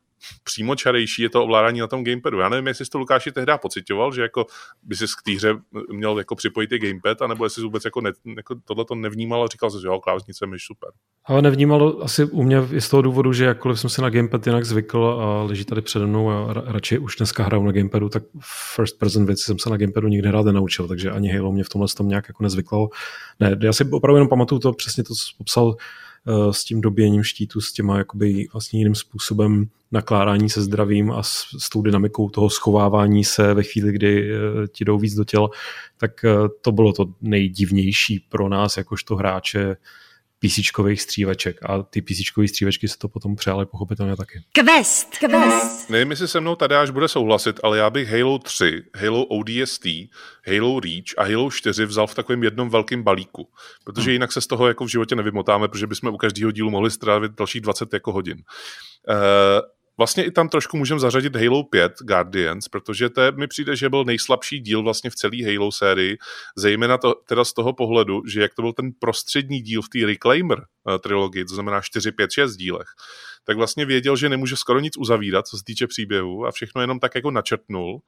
[0.44, 2.38] přímočarejší je to ovládání na tom gamepadu.
[2.38, 4.46] Já nevím, jestli jsi to Lukáši tehdy pocitoval, že jako
[4.82, 5.54] by si k té hře
[5.92, 9.44] měl jako připojit i gamepad, anebo jestli jsi vůbec jako, ne, jako tohle to nevnímal
[9.44, 10.88] a říkal jsi, že jo, klávesnice je super.
[11.24, 14.46] Ale nevnímalo asi u mě i z toho důvodu, že jakkoliv jsem si na gamepad
[14.46, 18.22] jinak zvykl a leží tady přede mnou a radši už dneska hraju na gamepadu, tak
[18.74, 21.68] first person věci jsem se na gamepadu nikdy hrát nenaučil, takže ani Halo mě v
[21.68, 22.88] tomhle tom nějak jako nezvyklalo.
[23.40, 25.76] Ne, já si opravdu jenom pamatuju to přesně to, co jsi popsal,
[26.50, 31.44] s tím doběním štítu, s těma jakoby vlastně jiným způsobem nakládání se zdravím a s,
[31.58, 35.48] s tou dynamikou toho schovávání se ve chvíli, kdy eh, ti jdou víc do těla,
[35.96, 39.76] tak eh, to bylo to nejdivnější pro nás jakožto hráče
[40.38, 44.42] PC stříveček a ty PC střívečky se to potom přáli pochopitelně taky.
[44.52, 45.90] Quest, quest.
[45.90, 49.86] Nevím, jestli se mnou tady až bude souhlasit, ale já bych Halo 3, Halo ODST,
[50.46, 53.48] Halo Reach a Halo 4 vzal v takovém jednom velkém balíku,
[53.84, 54.12] protože hmm.
[54.12, 57.32] jinak se z toho jako v životě nevymotáme, protože bychom u každého dílu mohli strávit
[57.32, 58.42] další 20 jako hodin.
[59.08, 59.14] Uh,
[59.98, 64.04] Vlastně i tam trošku můžeme zařadit Halo 5 Guardians, protože to mi přijde, že byl
[64.04, 66.18] nejslabší díl vlastně v celé Halo sérii,
[66.56, 70.06] zejména to, teda z toho pohledu, že jak to byl ten prostřední díl v té
[70.06, 72.88] Reclaimer uh, trilogii, to znamená 4, 5, 6 dílech,
[73.44, 77.00] tak vlastně věděl, že nemůže skoro nic uzavírat, co se týče příběhu a všechno jenom
[77.00, 78.00] tak jako načrtnul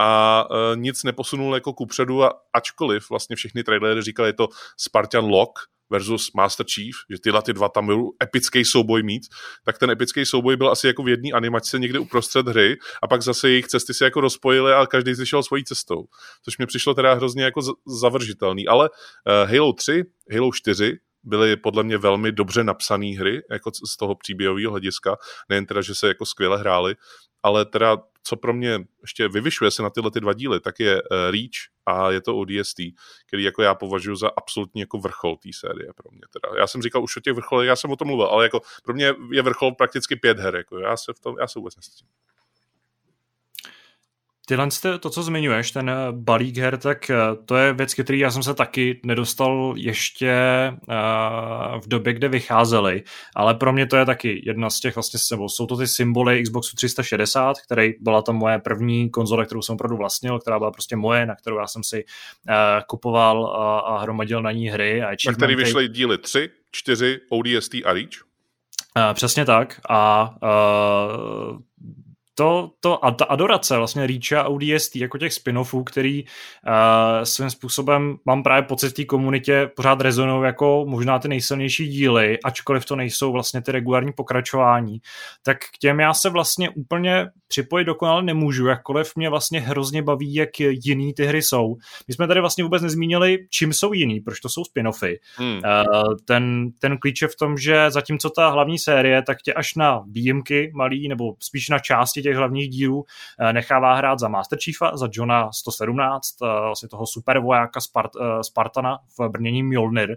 [0.00, 5.24] a uh, nic neposunul jako kupředu a ačkoliv vlastně všechny trailery říkali, je to Spartan
[5.24, 5.58] Lock,
[5.92, 9.22] versus Master Chief, že tyhle ty dva tam byl epický souboj mít,
[9.64, 13.22] tak ten epický souboj byl asi jako v jedné animaci někde uprostřed hry a pak
[13.22, 16.04] zase jejich cesty se jako rozpojily a každý si šel svojí cestou,
[16.44, 21.82] což mi přišlo teda hrozně jako zavržitelný, ale uh, Halo 3, Halo 4 byly podle
[21.82, 25.16] mě velmi dobře napsané hry, jako z toho příběhového hlediska,
[25.48, 26.94] nejen teda, že se jako skvěle hrály,
[27.42, 31.02] ale teda co pro mě ještě vyvyšuje se na tyhle ty dva díly, tak je
[31.02, 32.78] uh, Reach a je to ODST,
[33.26, 36.22] který jako já považuji za absolutní jako vrchol té série pro mě.
[36.32, 36.58] Teda.
[36.60, 38.94] Já jsem říkal už o těch vrcholech, já jsem o tom mluvil, ale jako pro
[38.94, 42.08] mě je vrchol prakticky pět her, jako já se v tom, já se vůbec nestím.
[44.46, 44.68] Tyhle
[45.00, 48.42] to, co zmiňuješ, ten eh, balík her, tak eh, to je věc, který já jsem
[48.42, 50.74] se taky nedostal ještě eh,
[51.80, 53.02] v době, kde vycházely,
[53.36, 55.48] ale pro mě to je taky jedna z těch vlastně sebou.
[55.48, 59.96] Jsou to ty symboly Xboxu 360, který byla ta moje první konzole, kterou jsem opravdu
[59.96, 62.04] vlastnil, která byla prostě moje, na kterou já jsem si
[62.88, 63.46] kupoval
[63.86, 65.02] a, hromadil na ní hry.
[65.02, 68.26] A na který vyšly díly 3, 4, ODST a Reach?
[69.14, 69.80] Přesně tak.
[69.88, 70.34] A
[72.34, 77.50] to, to a ta adorace vlastně Reacha a ODST jako těch spin-offů, který uh, svým
[77.50, 82.84] způsobem mám právě pocit v té komunitě pořád rezonují jako možná ty nejsilnější díly, ačkoliv
[82.84, 84.98] to nejsou vlastně ty regulární pokračování,
[85.42, 90.34] tak k těm já se vlastně úplně připojit dokonale nemůžu, jakkoliv mě vlastně hrozně baví,
[90.34, 91.76] jak jiný ty hry jsou.
[92.08, 95.16] My jsme tady vlastně vůbec nezmínili, čím jsou jiný, proč to jsou spin-offy.
[95.36, 95.56] Hmm.
[95.56, 99.74] Uh, ten, ten klíč je v tom, že zatímco ta hlavní série, tak tě až
[99.74, 104.58] na výjimky malý, nebo spíš na části těch hlavních dílů uh, nechává hrát za Master
[104.64, 110.16] Chiefa, za Johna 117, uh, vlastně toho supervojáka Spart, uh, Spartana v brnění Mjolnir,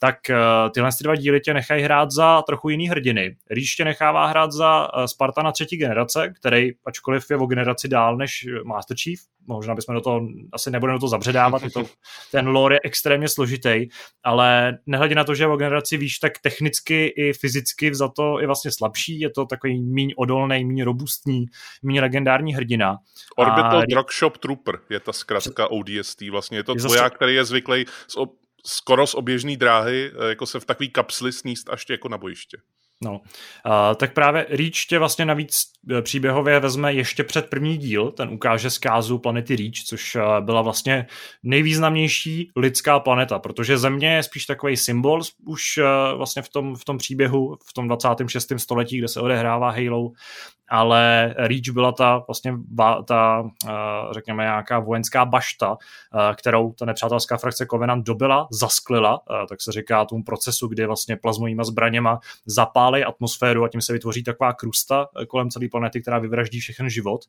[0.00, 3.36] tak uh, tyhle dva díly tě nechají hrát za trochu jiný hrdiny.
[3.50, 8.16] Rýš tě nechává hrát za uh, Spartana třetí generace, který, ačkoliv je o generaci dál
[8.16, 11.84] než Master Chief, možná bychom do toho, asi nebudeme do toho zabředávat, to,
[12.32, 13.88] ten lore je extrémně složitý,
[14.24, 18.40] ale nehledě na to, že je o generaci výš, tak technicky i fyzicky za to
[18.40, 21.46] je vlastně slabší, je to takový míň odolný, míň robustní,
[21.82, 22.98] míň legendární hrdina.
[23.36, 23.84] Orbital a...
[23.90, 27.10] Drug Shop Trooper je ta zkrátka ODST, vlastně je to je zase...
[27.14, 28.16] který je zvyklý z
[28.66, 32.56] skoro z oběžné dráhy, eh, jako se v takový kapsli sníst až jako na bojiště.
[33.04, 38.10] No, uh, tak právě Reach tě vlastně navíc e, příběhově vezme ještě před první díl,
[38.10, 41.06] ten ukáže zkázu planety Reach, což uh, byla vlastně
[41.42, 46.84] nejvýznamnější lidská planeta, protože Země je spíš takový symbol už uh, vlastně v tom, v
[46.84, 48.52] tom příběhu, v tom 26.
[48.56, 50.12] století, kde se odehrává Halo,
[50.70, 52.54] ale Reach byla ta vlastně
[53.06, 53.44] ta,
[54.12, 55.76] řekněme, nějaká vojenská bašta,
[56.36, 61.64] kterou ta nepřátelská frakce Covenant dobila, zasklila, tak se říká tomu procesu, kdy vlastně plazmovýma
[61.64, 62.20] zbraněma
[62.90, 66.90] zapálí atmosféru a tím se vytvoří taková krusta e, kolem celé planety, která vyvraždí všechen
[66.90, 67.20] život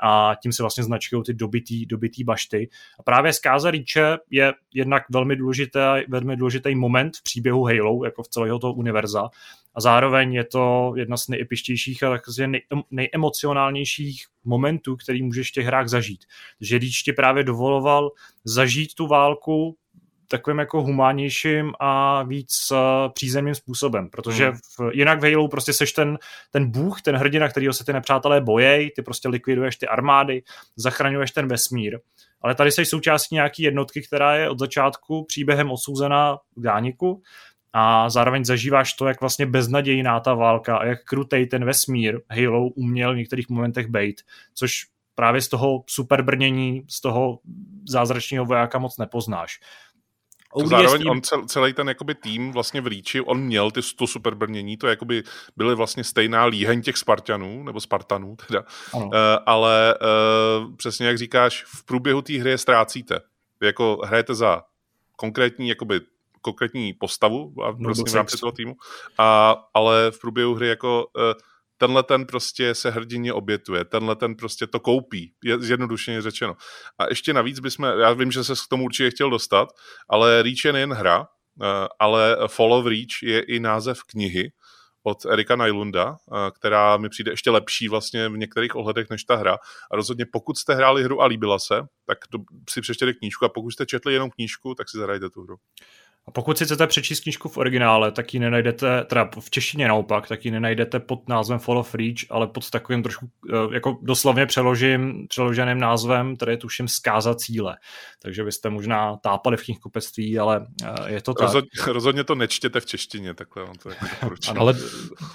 [0.00, 2.68] a tím se vlastně značkují ty dobitý, dobitý bašty.
[2.98, 8.22] A právě zkáza Reache je jednak velmi důležitý, velmi důležitý moment v příběhu Halo, jako
[8.22, 9.28] v celého toho univerza,
[9.74, 15.52] a zároveň je to jedna z nejepištějších a takže nej, nejemocionálnějších momentů, který můžeš v
[15.52, 16.24] těch hrách zažít.
[16.60, 18.10] Že Reach ti právě dovoloval
[18.44, 19.76] zažít tu válku
[20.28, 22.78] takovým jako humánnějším a víc uh,
[23.12, 24.56] přízemním způsobem, protože hmm.
[24.56, 26.18] v, jinak v Halo prostě seš ten,
[26.50, 30.42] ten bůh, ten hrdina, kterýho se ty nepřátelé bojej, ty prostě likviduješ ty armády,
[30.76, 31.98] zachraňuješ ten vesmír,
[32.42, 37.22] ale tady jsi součástí nějaký jednotky, která je od začátku příběhem odsouzená k dániku
[37.72, 42.68] a zároveň zažíváš to, jak vlastně beznadějná ta válka a jak krutej ten vesmír Halo
[42.68, 44.20] uměl v některých momentech být,
[44.54, 47.38] což právě z toho superbrnění, z toho
[47.88, 49.60] zázračního vojáka moc nepoznáš.
[50.60, 54.06] To zároveň on cel, celý ten jakoby tým vlastně v Ríči, on měl ty, to
[54.06, 55.22] superbrnění, to jakoby
[55.56, 59.12] byly vlastně stejná líheň těch Spartanů, nebo Spartanů teda, uh,
[59.46, 63.20] ale uh, přesně jak říkáš, v průběhu té hry je ztrácíte.
[63.60, 64.62] Vy jako hrajete za
[65.16, 66.00] konkrétní jakoby
[66.40, 68.76] konkrétní postavu a prostě v rámci toho týmu,
[69.18, 71.22] a, ale v průběhu hry jako uh,
[71.78, 76.54] tenhle ten prostě se hrdině obětuje, tenhle ten prostě to koupí, je zjednodušeně řečeno.
[76.98, 79.68] A ještě navíc bychom, já vím, že se k tomu určitě chtěl dostat,
[80.08, 81.26] ale Reach je nejen hra,
[81.62, 84.52] eh, ale Fall of Reach je i název knihy
[85.02, 89.36] od Erika Najlunda, eh, která mi přijde ještě lepší vlastně v některých ohledech než ta
[89.36, 89.58] hra.
[89.90, 92.18] A rozhodně pokud jste hráli hru a líbila se, tak
[92.70, 95.56] si přečtěte knížku a pokud jste četli jenom knížku, tak si zahrajte tu hru.
[96.28, 100.28] A pokud si chcete přečíst knížku v originále, tak ji nenajdete, teda v češtině naopak,
[100.28, 104.46] tak ji nenajdete pod názvem Fall of Reach, ale pod takovým trošku, eh, jako doslovně
[104.46, 107.76] přeložím, přeloženým názvem, který je tuším zkáza cíle.
[108.22, 111.42] Takže byste možná tápali v knihkupectví, ale eh, je to tak.
[111.42, 114.74] Rozhodně, rozhodně to nečtěte v češtině, takhle vám to jako Ale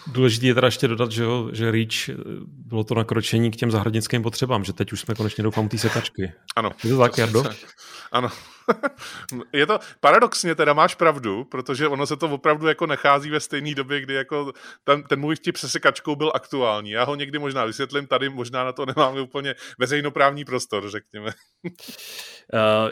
[0.07, 2.15] důležité je teda ještě dodat, že, že Reach eh,
[2.47, 6.31] bylo to nakročení k těm zahradnickým potřebám, že teď už jsme konečně doufám té sekačky.
[6.55, 6.71] Ano.
[6.83, 7.43] Je to tak, Jardo?
[8.11, 8.29] Ano.
[9.53, 13.75] je to, paradoxně teda máš pravdu, protože ono se to opravdu jako nachází ve stejné
[13.75, 16.91] době, kdy jako ten, ten můj vtip se sekačkou byl aktuální.
[16.91, 21.31] Já ho někdy možná vysvětlím, tady možná na to nemáme úplně veřejnoprávní prostor, řekněme.
[21.63, 21.71] Uh,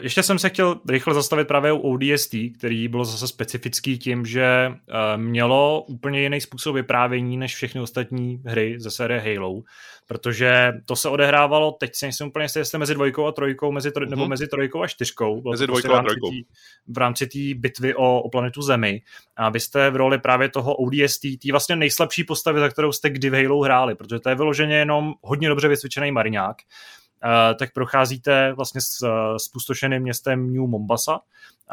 [0.00, 4.68] ještě jsem se chtěl rychle zastavit právě u ODST, který bylo zase specifický tím, že
[4.68, 4.74] uh,
[5.16, 9.62] mělo úplně jiný způsob vyprávění než všechny ostatní hry ze série Halo,
[10.10, 14.06] protože to se odehrávalo, teď si nejsem úplně jestli mezi dvojkou a trojkou, mezi troj,
[14.06, 14.10] mm-hmm.
[14.10, 14.30] nebo mhm.
[14.30, 15.40] mezi trojkou a čtyřkou.
[15.40, 16.30] Bylo mezi prostě dvojkou prostě a trojkou.
[16.30, 16.42] Tý,
[16.88, 19.02] v rámci té bitvy o, o planetu Zemi.
[19.36, 23.10] A vy jste v roli právě toho ODST, tý vlastně nejslabší postavy, za kterou jste
[23.10, 26.56] kdy v Halo hráli, protože to je vyloženě jenom hodně dobře vysvědčený mariňák
[27.58, 29.06] tak procházíte vlastně s
[29.36, 31.20] spustošeným městem New Mombasa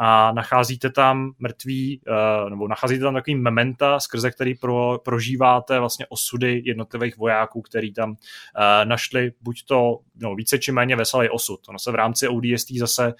[0.00, 6.06] a nacházíte tam mrtví, eh, nebo nacházíte tam takový mementa, skrze který pro, prožíváte vlastně
[6.08, 8.16] osudy jednotlivých vojáků, který tam
[8.56, 11.60] eh, našli buď to no, více či méně veselý osud.
[11.68, 13.14] Ono se v rámci ODST zase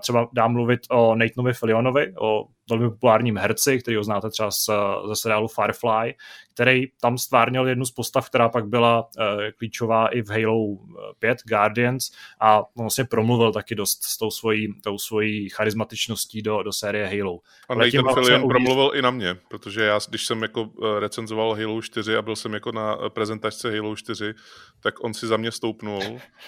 [0.00, 4.70] třeba dá mluvit o Nathanovi Filionovi, o velmi populárním herci, který ho znáte třeba z,
[5.08, 6.14] ze seriálu Firefly,
[6.54, 9.24] který tam stvárnil jednu z postav, která pak byla uh,
[9.58, 10.76] klíčová i v Halo
[11.18, 16.72] 5 Guardians a vlastně promluvil taky dost s tou svojí, tou svojí charismatičností do, do
[16.72, 17.38] série Halo.
[17.68, 21.54] A Nathan Filion vlastně promluvil i na mě, protože já, když jsem jako eh, recenzoval
[21.54, 24.34] Halo 4 a byl jsem jako na eh, prezentačce Halo 4,
[24.80, 26.02] tak on si za mě stoupnul.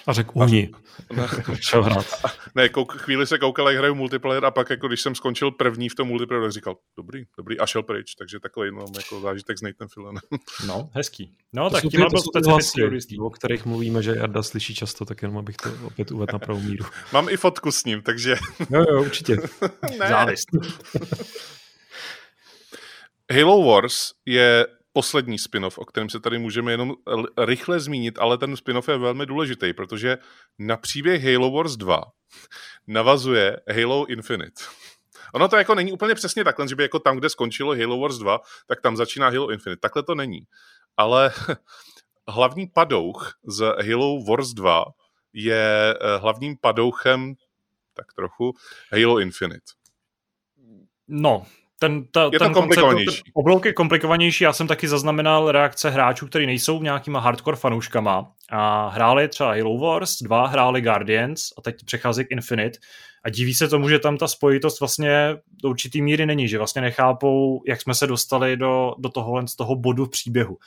[0.07, 0.31] A řekl.
[1.59, 2.05] Šel hrát.
[2.55, 5.89] Ne, kouk, chvíli se koukal, jak hraju multiplayer a pak jako když jsem skončil první
[5.89, 9.57] v tom multiplayer, tak říkal, dobrý, dobrý, a šel pryč, takže takový no, jako zážitek
[9.57, 10.21] s Nathan Filonem.
[10.67, 11.37] No, hezký.
[11.53, 13.19] No, to tak tím byl specifický.
[13.19, 16.61] O kterých mluvíme, že Jarda slyší často, tak jenom abych to opět uvedl na pravou
[16.61, 16.85] míru.
[17.13, 18.35] Mám i fotku s ním, takže...
[18.69, 19.37] Jo, jo, určitě.
[19.97, 20.47] Závist.
[23.31, 24.67] Halo Wars je
[24.97, 26.93] poslední spin-off, o kterém se tady můžeme jenom
[27.37, 30.17] rychle zmínit, ale ten spin-off je velmi důležitý, protože
[30.59, 32.03] na příběh Halo Wars 2
[32.87, 34.63] navazuje Halo Infinite.
[35.33, 38.17] Ono to jako není úplně přesně takhle, že by jako tam, kde skončilo Halo Wars
[38.17, 39.79] 2, tak tam začíná Halo Infinite.
[39.79, 40.39] Takhle to není.
[40.97, 41.31] Ale
[42.27, 44.85] hlavní padouch z Halo Wars 2
[45.33, 47.33] je eh, hlavním padouchem
[47.93, 48.53] tak trochu
[48.91, 49.65] Halo Infinite.
[51.07, 51.45] No,
[51.79, 53.05] ten, ta, je ten to komplikovanější.
[53.05, 54.43] Koncept, oblouk je komplikovanější.
[54.43, 59.77] Já jsem taky zaznamenal reakce hráčů, kteří nejsou nějakýma hardcore fanouškama a hráli třeba Halo
[59.77, 62.79] Wars 2, hráli Guardians a teď přechází k Infinite
[63.23, 66.81] a diví se tomu, že tam ta spojitost vlastně do určitý míry není, že vlastně
[66.81, 70.57] nechápou, jak jsme se dostali do, do tohohle z toho bodu v příběhu.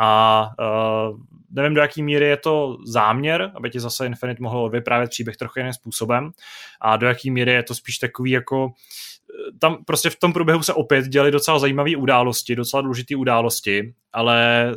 [0.00, 0.50] A
[1.10, 1.18] uh,
[1.50, 5.58] nevím, do jaký míry je to záměr, aby ti zase Infinite mohlo odvyprávět příběh trochu
[5.58, 6.30] jiným způsobem
[6.80, 8.72] a do jaký míry je to spíš takový jako
[9.58, 14.70] tam prostě v tom průběhu se opět děly docela zajímavé události, docela důležité události, ale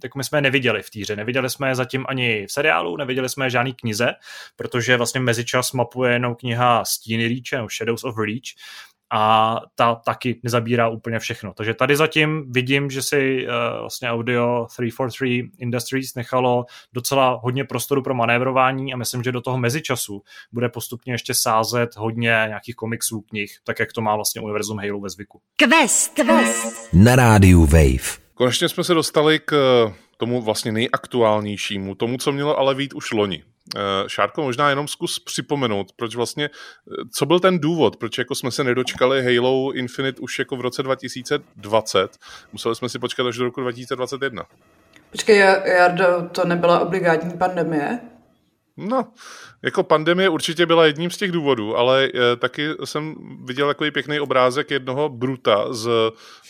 [0.00, 1.16] tak my jsme je neviděli v týře.
[1.16, 4.08] Neviděli jsme je zatím ani v seriálu, neviděli jsme je žádný knize,
[4.56, 8.48] protože vlastně mezičas mapuje jenom kniha Stíny Reach, nebo Shadows of Reach,
[9.10, 11.52] a ta taky nezabírá úplně všechno.
[11.54, 18.02] Takže tady zatím vidím, že si uh, vlastně Audio 343 Industries nechalo docela hodně prostoru
[18.02, 23.20] pro manévrování a myslím, že do toho mezičasu bude postupně ještě sázet hodně nějakých komiksů,
[23.20, 25.40] knih, tak jak to má vlastně univerzum Halo ve zvyku.
[25.56, 26.88] Quest, quest.
[26.92, 28.18] Na rádiu Wave.
[28.34, 29.52] Konečně jsme se dostali k
[30.16, 33.42] tomu vlastně nejaktuálnějšímu, tomu, co mělo ale vít už loni.
[33.76, 38.34] Eh, Šárko, možná jenom zkus připomenout, proč vlastně, eh, co byl ten důvod, proč jako
[38.34, 42.18] jsme se nedočkali Halo Infinite už jako v roce 2020,
[42.52, 44.44] museli jsme si počkat až do roku 2021.
[45.10, 48.00] Počkej, Jardo, to nebyla obligátní pandemie?
[48.80, 49.12] No,
[49.62, 53.14] jako pandemie určitě byla jedním z těch důvodů, ale e, taky jsem
[53.44, 55.88] viděl takový pěkný obrázek jednoho Bruta z,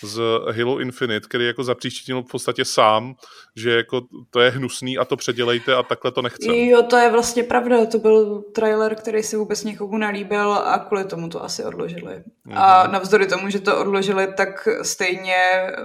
[0.03, 0.21] z
[0.57, 3.15] Halo Infinite, který jako zapříčinil v podstatě sám,
[3.57, 6.57] že jako to je hnusný a to předělejte a takhle to nechce.
[6.57, 11.05] Jo, to je vlastně pravda, to byl trailer, který si vůbec někomu nelíbil a kvůli
[11.05, 12.15] tomu to asi odložili.
[12.15, 12.55] Mm-hmm.
[12.55, 12.93] A mhm.
[12.93, 15.37] navzdory tomu, že to odložili, tak stejně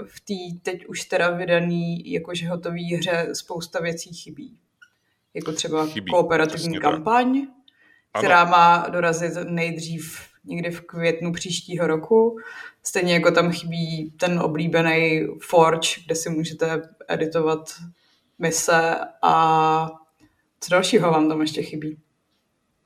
[0.05, 4.62] v té teď už teda vydaný jakože hotový hře spousta věcí chybí
[5.33, 7.47] jako třeba Chybí, kooperativní kampaň,
[8.11, 8.21] tak.
[8.21, 8.51] která ano.
[8.51, 12.39] má dorazit nejdřív někdy v květnu příštího roku.
[12.83, 17.73] Stejně jako tam chybí ten oblíbený Forge, kde si můžete editovat
[18.39, 19.89] mise a
[20.59, 21.97] co dalšího vám tam ještě chybí?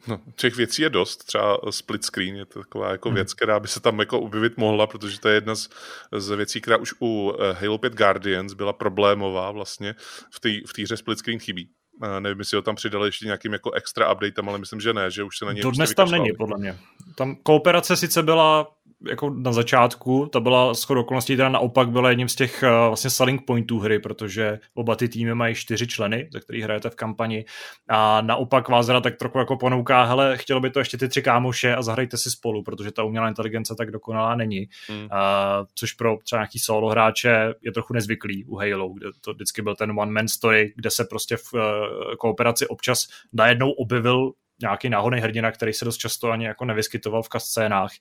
[0.07, 3.67] No, těch věcí je dost, třeba split screen je to taková jako věc, která by
[3.67, 5.69] se tam jako objevit mohla, protože to je jedna z,
[6.17, 9.95] z věcí, která už u eh, Halo 5 Guardians byla problémová vlastně,
[10.31, 11.69] v té v hře split screen chybí.
[12.01, 15.11] Uh, nevím, jestli ho tam přidali ještě nějakým jako extra updatem, ale myslím, že ne,
[15.11, 16.77] že už se na něj Dodnes prostě tam není, podle mě.
[17.15, 18.67] Tam kooperace sice byla
[19.05, 23.09] jako na začátku, ta byla skoro okolností teda naopak byla jedním z těch uh, vlastně
[23.09, 27.45] selling pointů hry, protože oba ty týmy mají čtyři členy, ze kterých hrajete v kampani
[27.89, 31.21] a naopak vás teda tak trochu jako ponouká, hele, chtělo by to ještě ty tři
[31.21, 35.03] kámoše a zahrajte si spolu, protože ta umělá inteligence tak dokonalá není, hmm.
[35.03, 35.07] uh,
[35.75, 39.75] což pro třeba nějaký solo hráče je trochu nezvyklý u Halo, kde to vždycky byl
[39.75, 41.61] ten one man story, kde se prostě v uh,
[42.19, 47.29] kooperaci občas najednou objevil nějaký náhodný hrdina, který se dost často ani jako nevyskytoval v
[47.37, 47.91] scénách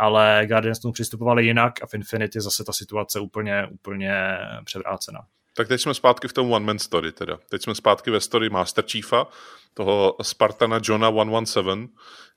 [0.00, 5.20] ale Guardians tomu přistupovali jinak a v Infinity zase ta situace úplně, úplně převrácená.
[5.56, 7.38] Tak teď jsme zpátky v tom One Man Story teda.
[7.48, 9.26] Teď jsme zpátky ve story Master Chiefa,
[9.74, 11.10] toho Spartana Johna
[11.44, 11.90] 117,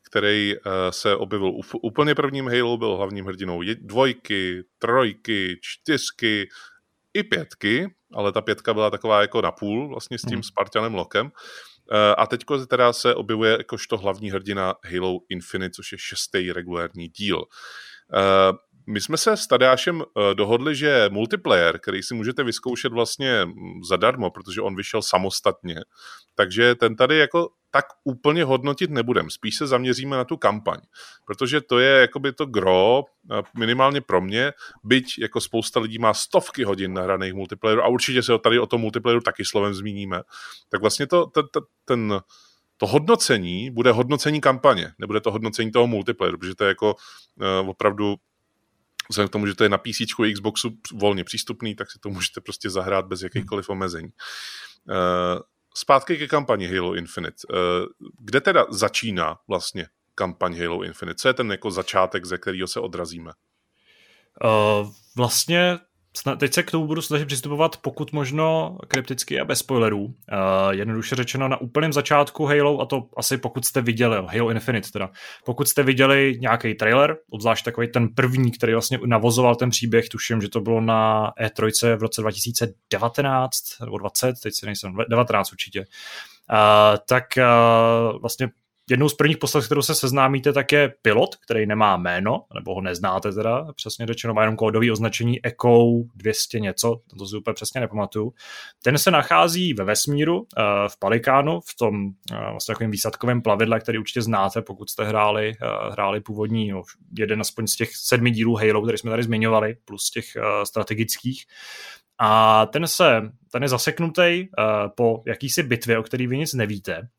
[0.05, 6.49] který uh, se objevil v úplně prvním Halo, byl hlavním hrdinou dvojky, trojky, čtyřky
[7.13, 10.43] i pětky, ale ta pětka byla taková jako napůl vlastně s tím hmm.
[10.43, 11.31] Spartanem Lokem.
[11.91, 17.07] Eh, a teď teda se objevuje jakožto hlavní hrdina Halo Infinite, což je šestý regulární
[17.07, 17.43] díl.
[18.13, 18.53] Eh,
[18.87, 23.53] my jsme se s Tadeášem eh, dohodli, že multiplayer, který si můžete vyzkoušet vlastně mm,
[23.89, 25.75] zadarmo, protože on vyšel samostatně,
[26.35, 29.29] takže ten tady jako tak úplně hodnotit nebudem.
[29.29, 30.79] Spíš se zaměříme na tu kampaň,
[31.25, 33.03] protože to je jakoby to gro,
[33.57, 38.31] minimálně pro mě, byť jako spousta lidí má stovky hodin nahraných multiplayerů a určitě se
[38.43, 40.21] tady o tom multiplayeru taky slovem zmíníme,
[40.69, 41.45] tak vlastně to, ten,
[41.85, 42.21] ten
[42.77, 46.95] to hodnocení bude hodnocení kampaně, nebude to hodnocení toho multiplayeru, protože to je jako
[47.63, 48.15] uh, opravdu
[49.09, 52.41] vzhledem k tomu, že to je na PC Xboxu volně přístupný, tak si to můžete
[52.41, 54.09] prostě zahrát bez jakýchkoliv omezení.
[54.89, 55.41] Uh,
[55.73, 57.35] zpátky ke kampani Halo Infinite.
[57.49, 57.57] Uh,
[58.19, 61.15] kde teda začíná vlastně kampaň Halo Infinite?
[61.15, 63.31] Co je ten jako začátek, ze kterého se odrazíme?
[64.43, 65.79] Uh, vlastně
[66.37, 70.03] teď se k tomu budu snažit přistupovat pokud možno krypticky a bez spoilerů.
[70.03, 70.13] Uh,
[70.69, 75.09] jednoduše řečeno na úplném začátku Halo, a to asi pokud jste viděli, Halo Infinite teda,
[75.45, 80.41] pokud jste viděli nějaký trailer, obzvlášť takový ten první, který vlastně navozoval ten příběh, tuším,
[80.41, 85.79] že to bylo na E3 v roce 2019 nebo 20, teď si nejsem, 19 určitě,
[85.79, 85.85] uh,
[87.07, 88.49] tak uh, vlastně
[88.89, 92.81] jednou z prvních postav, kterou se seznámíte, tak je pilot, který nemá jméno, nebo ho
[92.81, 97.81] neznáte teda, přesně řečeno, má jenom kódový označení Echo 200 něco, to si úplně přesně
[97.81, 98.33] nepamatuju.
[98.83, 100.45] Ten se nachází ve vesmíru, uh,
[100.87, 105.51] v Palikánu, v tom uh, vlastně takovým výsadkovém plavidle, který určitě znáte, pokud jste hráli,
[105.61, 106.81] uh, hráli původní, no,
[107.17, 110.25] jeden aspoň z těch sedmi dílů Halo, který jsme tady zmiňovali, plus těch
[110.63, 111.45] strategických.
[112.19, 114.47] A ten se, ten je zaseknutý
[114.95, 117.09] po jakýsi bitvě, o který vy nic nevíte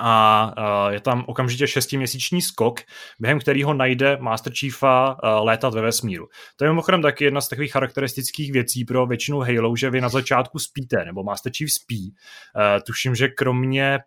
[0.00, 0.54] a
[0.86, 2.80] uh, je tam okamžitě šestiměsíční skok,
[3.18, 6.26] během kterého najde Master Chiefa uh, létat ve vesmíru.
[6.56, 10.08] To je mimochodem taky jedna z takových charakteristických věcí pro většinu Halo, že vy na
[10.08, 12.14] začátku spíte, nebo Master Chief spí.
[12.56, 13.98] Uh, tuším, že kromě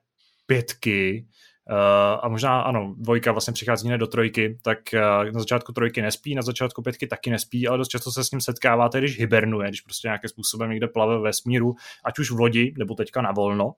[0.45, 1.25] pětky
[2.21, 4.77] a možná, ano, dvojka vlastně přichází ne do trojky, tak
[5.33, 8.41] na začátku trojky nespí, na začátku pětky taky nespí, ale dost často se s ním
[8.41, 11.75] setkáváte, když hibernuje, když prostě nějakým způsobem někde plave ve vesmíru,
[12.05, 13.73] ať už v lodi, nebo teďka na volno.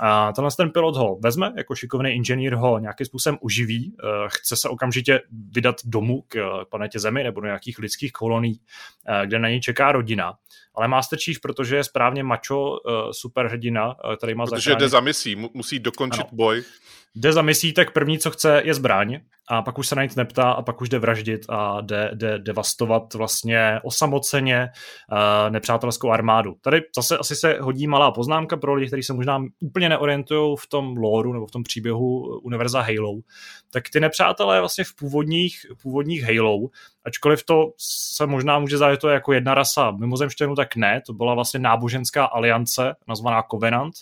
[0.00, 4.56] A tenhle ten pilot ho vezme, jako šikovný inženýr ho nějakým způsobem uživí, eh, chce
[4.56, 8.60] se okamžitě vydat domů k eh, planetě Zemi nebo do nějakých lidských kolonií,
[9.08, 10.34] eh, kde na něj čeká rodina.
[10.78, 12.76] Ale Master Chief, protože je správně macho
[13.10, 14.80] superhrdina, který má Protože zachránit...
[14.80, 16.30] jde za misí, musí dokončit ano.
[16.32, 16.64] boj
[17.14, 19.20] jde za misí, tak první, co chce, je zbraň
[19.50, 22.38] a pak už se na nic neptá a pak už jde vraždit a jde, jde
[22.38, 24.68] devastovat vlastně osamoceně
[25.12, 26.54] uh, nepřátelskou armádu.
[26.60, 30.66] Tady zase asi se hodí malá poznámka pro lidi, kteří se možná úplně neorientují v
[30.66, 33.14] tom lore nebo v tom příběhu univerza Halo.
[33.72, 36.58] Tak ty nepřátelé vlastně v původních, původních Halo,
[37.04, 41.34] ačkoliv to se možná může zdát, to jako jedna rasa mimozemštěnů, tak ne, to byla
[41.34, 43.94] vlastně náboženská aliance, nazvaná Covenant,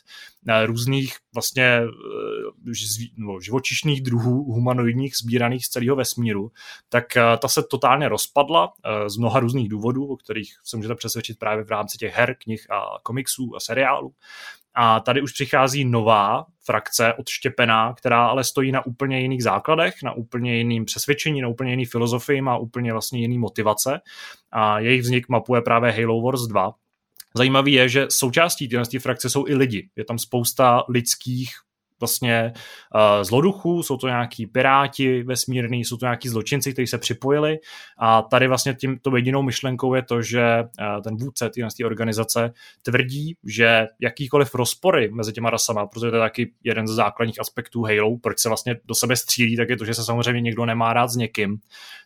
[0.48, 6.52] eh, různých vlastně eh, živočišných druhů humanoidních sbíraných z celého vesmíru,
[6.88, 8.72] tak eh, ta se totálně rozpadla
[9.06, 12.70] z mnoha různých důvodů, o kterých se můžete přesvědčit právě v rámci těch her, knih
[12.70, 14.12] a komiksů a seriálů.
[14.78, 20.12] A tady už přichází nová frakce odštěpená, která ale stojí na úplně jiných základech, na
[20.12, 24.00] úplně jiným přesvědčení, na úplně jiný filozofii, má úplně vlastně jiný motivace.
[24.52, 26.72] A jejich vznik mapuje právě Halo Wars 2,
[27.36, 29.88] Zajímavý je, že součástí téhle frakce jsou i lidi.
[29.96, 31.50] Je tam spousta lidských
[32.00, 32.52] vlastně
[32.94, 37.58] uh, zloduchů, jsou to nějaký piráti vesmírní, jsou to nějaký zločinci, kteří se připojili
[37.98, 42.52] a tady vlastně tím to jedinou myšlenkou je to, že uh, ten vůdce té organizace
[42.82, 47.82] tvrdí, že jakýkoliv rozpory mezi těma rasama, protože to je taky jeden z základních aspektů
[47.82, 50.92] Halo, proč se vlastně do sebe střílí, tak je to, že se samozřejmě někdo nemá
[50.92, 51.58] rád s někým.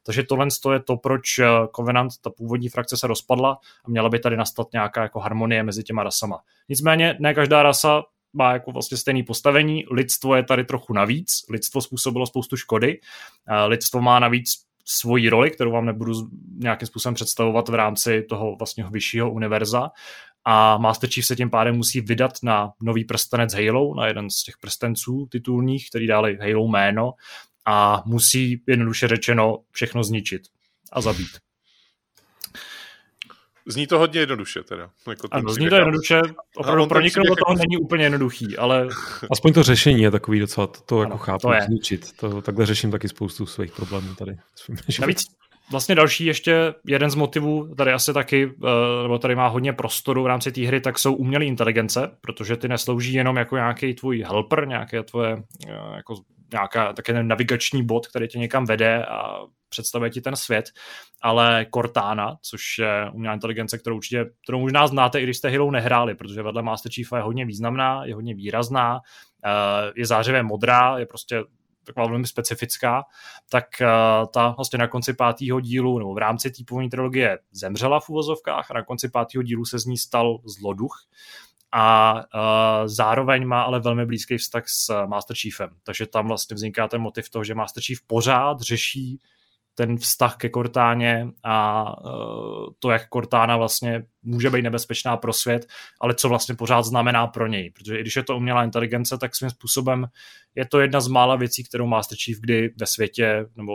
[0.07, 4.19] Takže tohle je to, proč eh, Covenant, ta původní frakce se rozpadla a měla by
[4.19, 6.41] tady nastat nějaká jako harmonie mezi těma rasama.
[6.69, 8.03] Nicméně ne každá rasa
[8.33, 13.01] má jako vlastně stejné postavení, lidstvo je tady trochu navíc, lidstvo způsobilo spoustu škody,
[13.67, 14.51] lidstvo má navíc
[14.85, 16.13] svoji roli, kterou vám nebudu
[16.57, 19.91] nějakým způsobem představovat v rámci toho vlastně vyššího univerza.
[20.45, 24.43] A Master Chief se tím pádem musí vydat na nový prstenec Halo, na jeden z
[24.43, 27.13] těch prstenců titulních, který dali Halo jméno
[27.67, 30.43] a musí jednoduše řečeno všechno zničit
[30.93, 31.50] a zabít.
[33.67, 34.91] Zní to hodně jednoduše teda.
[35.09, 36.21] Jako ano, zní to jednoduše,
[36.57, 38.89] opravdu proniknout do toho není úplně jednoduchý, ale...
[39.31, 41.63] Aspoň to řešení je takový docela, to, to jako ano, chápu, to je.
[41.63, 42.13] zničit.
[42.17, 44.37] To, takhle řeším taky spoustu svých problémů tady.
[45.01, 45.23] Navíc
[45.71, 50.23] vlastně další ještě jeden z motivů, tady asi taky, eh, nebo tady má hodně prostoru
[50.23, 54.23] v rámci té hry, tak jsou umělé inteligence, protože ty neslouží jenom jako nějaký tvůj
[54.23, 56.15] helper, nějaké tvoje eh, jako
[56.53, 59.41] nějaká taky navigační bod, který tě někam vede a
[59.71, 60.65] představuje ti ten svět,
[61.23, 65.71] ale Cortana, což je umělá inteligence, kterou určitě, kterou možná znáte, i když jste Halo
[65.71, 69.01] nehráli, protože vedle Master Chiefa je hodně významná, je hodně výrazná,
[69.45, 71.43] eh, je zářivě modrá, je prostě
[71.85, 73.05] taková velmi specifická,
[73.51, 73.87] tak eh,
[74.35, 78.71] ta vlastně na konci pátého dílu, nebo v rámci té původní trilogie zemřela v uvozovkách
[78.71, 81.07] a na konci pátého dílu se z ní stal zloduch,
[81.73, 85.71] a uh, zároveň má ale velmi blízký vztah s Master Chiefem.
[85.83, 89.19] Takže tam vlastně vzniká ten motiv toho, že Master Chief pořád řeší
[89.75, 95.67] ten vztah ke Cortáně a uh, to, jak Cortána vlastně může být nebezpečná pro svět,
[96.01, 97.71] ale co vlastně pořád znamená pro něj.
[97.71, 100.07] Protože i když je to umělá inteligence, tak svým způsobem
[100.55, 103.75] je to jedna z mála věcí, kterou Master Chief kdy ve světě nebo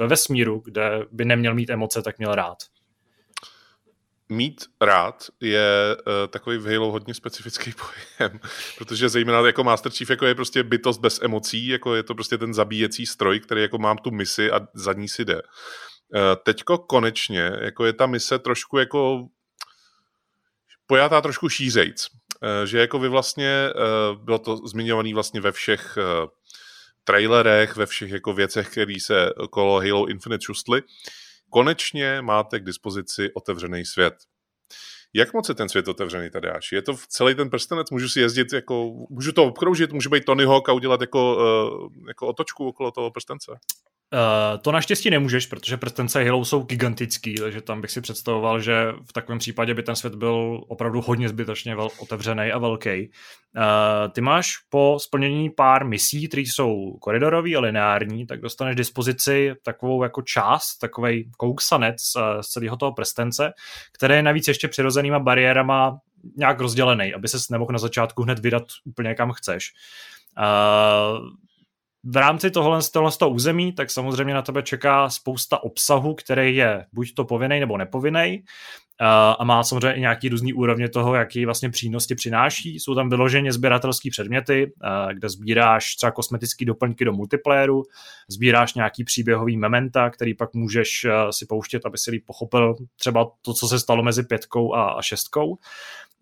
[0.00, 2.58] ve vesmíru, kde by neměl mít emoce, tak měl rád
[4.28, 7.72] mít rád je uh, takový v Halo hodně specifický
[8.18, 8.40] pojem,
[8.78, 12.38] protože zejména jako Master Chief jako je prostě bytost bez emocí, jako je to prostě
[12.38, 15.34] ten zabíjecí stroj, který jako mám tu misi a za ní si jde.
[15.34, 19.26] Uh, teďko konečně, jako je ta mise trošku jako
[20.86, 25.98] pojatá trošku šířejc, uh, že jako vy vlastně, uh, bylo to zmiňovaný vlastně ve všech
[25.98, 26.28] uh,
[27.04, 30.82] trailerech, ve všech jako věcech, které se okolo Halo Infinite šustly,
[31.50, 34.14] konečně máte k dispozici otevřený svět.
[35.14, 36.72] Jak moc je ten svět otevřený, tady až?
[36.72, 37.90] Je to v celý ten prstenec?
[37.90, 41.92] Můžu si jezdit jako, můžu to obkroužit, můžu být Tony Hawk a udělat jako, uh,
[42.08, 43.52] jako otočku okolo toho prstence?
[44.12, 48.92] Uh, to naštěstí nemůžeš, protože prstence Halo jsou gigantický, takže tam bych si představoval, že
[49.08, 53.10] v takovém případě by ten svět byl opravdu hodně zbytečně vel- otevřený a velký.
[53.56, 59.54] Uh, ty máš po splnění pár misí, které jsou koridorové a lineární, tak dostaneš dispozici
[59.64, 63.52] takovou jako část, takový kouksanec uh, z celého toho prstence,
[63.92, 65.98] který je navíc ještě přirozenýma bariérama
[66.36, 69.72] nějak rozdělený, aby ses nemohl na začátku hned vydat úplně kam chceš.
[70.38, 71.28] Uh,
[72.10, 76.84] v rámci tohle z toho území, tak samozřejmě na tebe čeká spousta obsahu, který je
[76.92, 78.42] buď to povinný nebo nepovinný
[79.38, 82.80] a má samozřejmě i nějaký různý úrovně toho, jaký vlastně přínosti přináší.
[82.80, 84.72] Jsou tam vyloženě sběratelské předměty,
[85.12, 87.82] kde sbíráš třeba kosmetické doplňky do multiplayeru,
[88.28, 93.54] sbíráš nějaký příběhový mementa, který pak můžeš si pouštět, aby si líp pochopil třeba to,
[93.54, 95.58] co se stalo mezi pětkou a šestkou.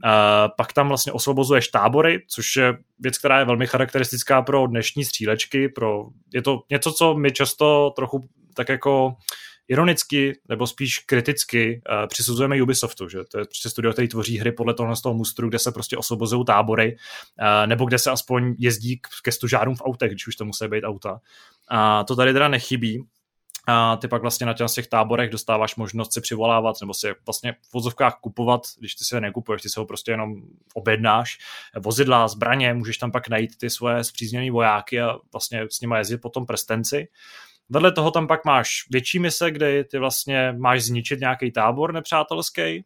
[0.04, 0.10] Uh,
[0.56, 5.68] pak tam vlastně osvobozuješ tábory, což je věc, která je velmi charakteristická pro dnešní střílečky.
[5.68, 9.14] Pro, je to něco, co my často trochu tak jako
[9.68, 14.52] ironicky nebo spíš kriticky uh, přisuzujeme Ubisoftu, že to je prostě studio, který tvoří hry
[14.52, 16.96] podle toho z toho mustru, kde se prostě osvobozují tábory,
[17.40, 20.84] uh, nebo kde se aspoň jezdí ke stužárům v autech, když už to musí být
[20.84, 21.20] auta.
[21.68, 23.02] A to tady teda nechybí
[23.66, 27.72] a ty pak vlastně na těch táborech dostáváš možnost si přivolávat nebo si vlastně v
[27.72, 30.34] vozovkách kupovat, když ty si je nekupuješ, ty se ho prostě jenom
[30.74, 31.38] objednáš.
[31.78, 36.18] Vozidla, zbraně, můžeš tam pak najít ty svoje zpřízněné vojáky a vlastně s nimi jezdit
[36.18, 37.08] po tom prstenci.
[37.68, 42.84] Vedle toho tam pak máš větší mise, kde ty vlastně máš zničit nějaký tábor nepřátelský.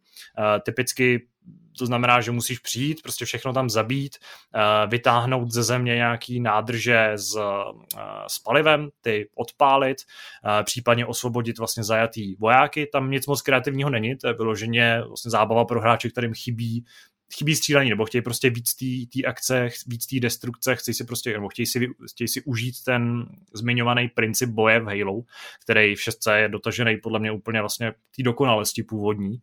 [0.64, 1.26] Typicky
[1.80, 7.10] to znamená, že musíš přijít, prostě všechno tam zabít, eh, vytáhnout ze země nějaký nádrže
[7.14, 12.86] s, eh, s palivem, ty odpálit, eh, případně osvobodit vlastně zajatý vojáky.
[12.86, 16.84] Tam nic moc kreativního není, to je vyloženě vlastně zábava pro hráče, kterým chybí
[17.34, 18.74] chybí střílení, nebo chtějí prostě víc
[19.14, 23.26] té akce, víc té destrukce, chtějí si prostě, nebo chtějí si, chtějí si užít ten
[23.54, 25.22] zmiňovaný princip boje v Halo,
[25.62, 29.38] který v 6 je dotažený podle mě úplně vlastně té dokonalosti původní.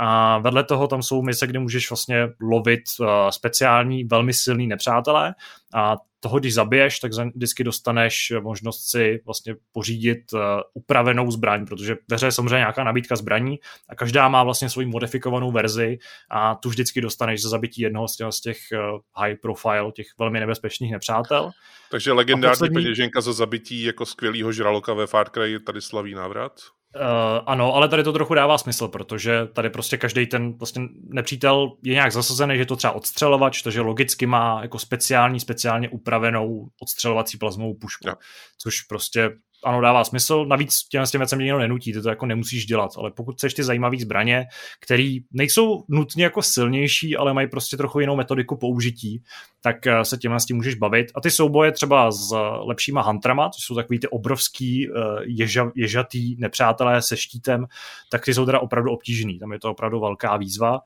[0.00, 5.34] A vedle toho tam jsou mise, kde můžeš vlastně lovit uh, speciální, velmi silný nepřátelé
[5.74, 10.40] a toho, když zabiješ, tak vždycky dostaneš možnost si vlastně pořídit uh,
[10.74, 14.86] upravenou zbraň, protože ve hře je samozřejmě nějaká nabídka zbraní a každá má vlastně svoji
[14.86, 15.98] modifikovanou verzi
[16.30, 20.06] a tu vždycky dostaneš za zabití jednoho z těch, z těch uh, high profile, těch
[20.18, 21.50] velmi nebezpečných nepřátel.
[21.90, 22.74] Takže legendární poslední...
[22.74, 26.52] peněženka za zabití jako skvělýho žraloka ve Far Cry tady slaví návrat?
[26.96, 31.72] Uh, ano, ale tady to trochu dává smysl, protože tady prostě každý ten vlastně nepřítel
[31.82, 37.38] je nějak zasazený, že to třeba odstřelovač, takže logicky má jako speciální, speciálně upravenou odstřelovací
[37.38, 38.14] plazmovou pušku, no.
[38.58, 39.30] což prostě
[39.64, 40.44] ano, dává smysl.
[40.46, 43.54] Navíc těm s těm věcem nikdo nenutí, ty to jako nemusíš dělat, ale pokud chceš
[43.54, 44.46] ty zajímavé zbraně,
[44.80, 49.22] které nejsou nutně jako silnější, ale mají prostě trochu jinou metodiku použití,
[49.60, 51.06] tak eh, se těm s tím můžeš bavit.
[51.14, 52.34] A ty souboje třeba s
[52.64, 54.92] lepšíma huntrama, což jsou takový ty obrovský eh,
[55.24, 57.66] ježa, ježatý nepřátelé se štítem,
[58.10, 59.38] tak ty jsou teda opravdu obtížný.
[59.38, 60.80] Tam je to opravdu velká výzva.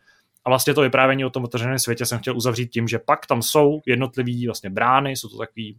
[0.44, 3.42] A vlastně to vyprávění o tom otevřeném světě jsem chtěl uzavřít tím, že pak tam
[3.42, 5.78] jsou jednotlivý vlastně brány, jsou to takový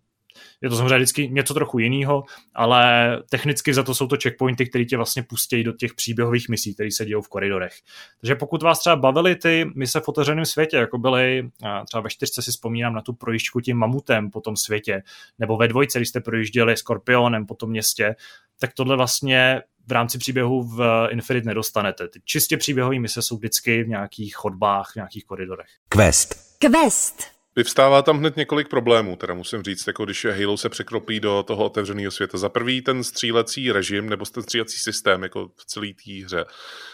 [0.61, 2.23] je to samozřejmě vždycky něco trochu jiného,
[2.55, 2.83] ale
[3.29, 6.91] technicky za to jsou to checkpointy, které tě vlastně pustí do těch příběhových misí, které
[6.91, 7.73] se dějou v koridorech.
[8.21, 11.49] Takže pokud vás třeba bavily ty mise v otevřeném světě, jako byly
[11.87, 15.03] třeba ve čtyřce si vzpomínám na tu projížďku tím mamutem po tom světě,
[15.39, 18.15] nebo ve dvojce, když jste projížděli Skorpionem po tom městě,
[18.59, 22.07] tak tohle vlastně v rámci příběhu v Infinite nedostanete.
[22.07, 25.67] Ty čistě příběhové mise jsou vždycky v nějakých chodbách, v nějakých koridorech.
[25.89, 26.35] Quest.
[26.59, 27.23] Quest.
[27.55, 31.65] Vyvstává tam hned několik problémů, teda musím říct, jako když Halo se překropí do toho
[31.65, 32.37] otevřeného světa.
[32.37, 36.45] Za prvý ten střílecí režim nebo ten střílecí systém jako v celé té hře.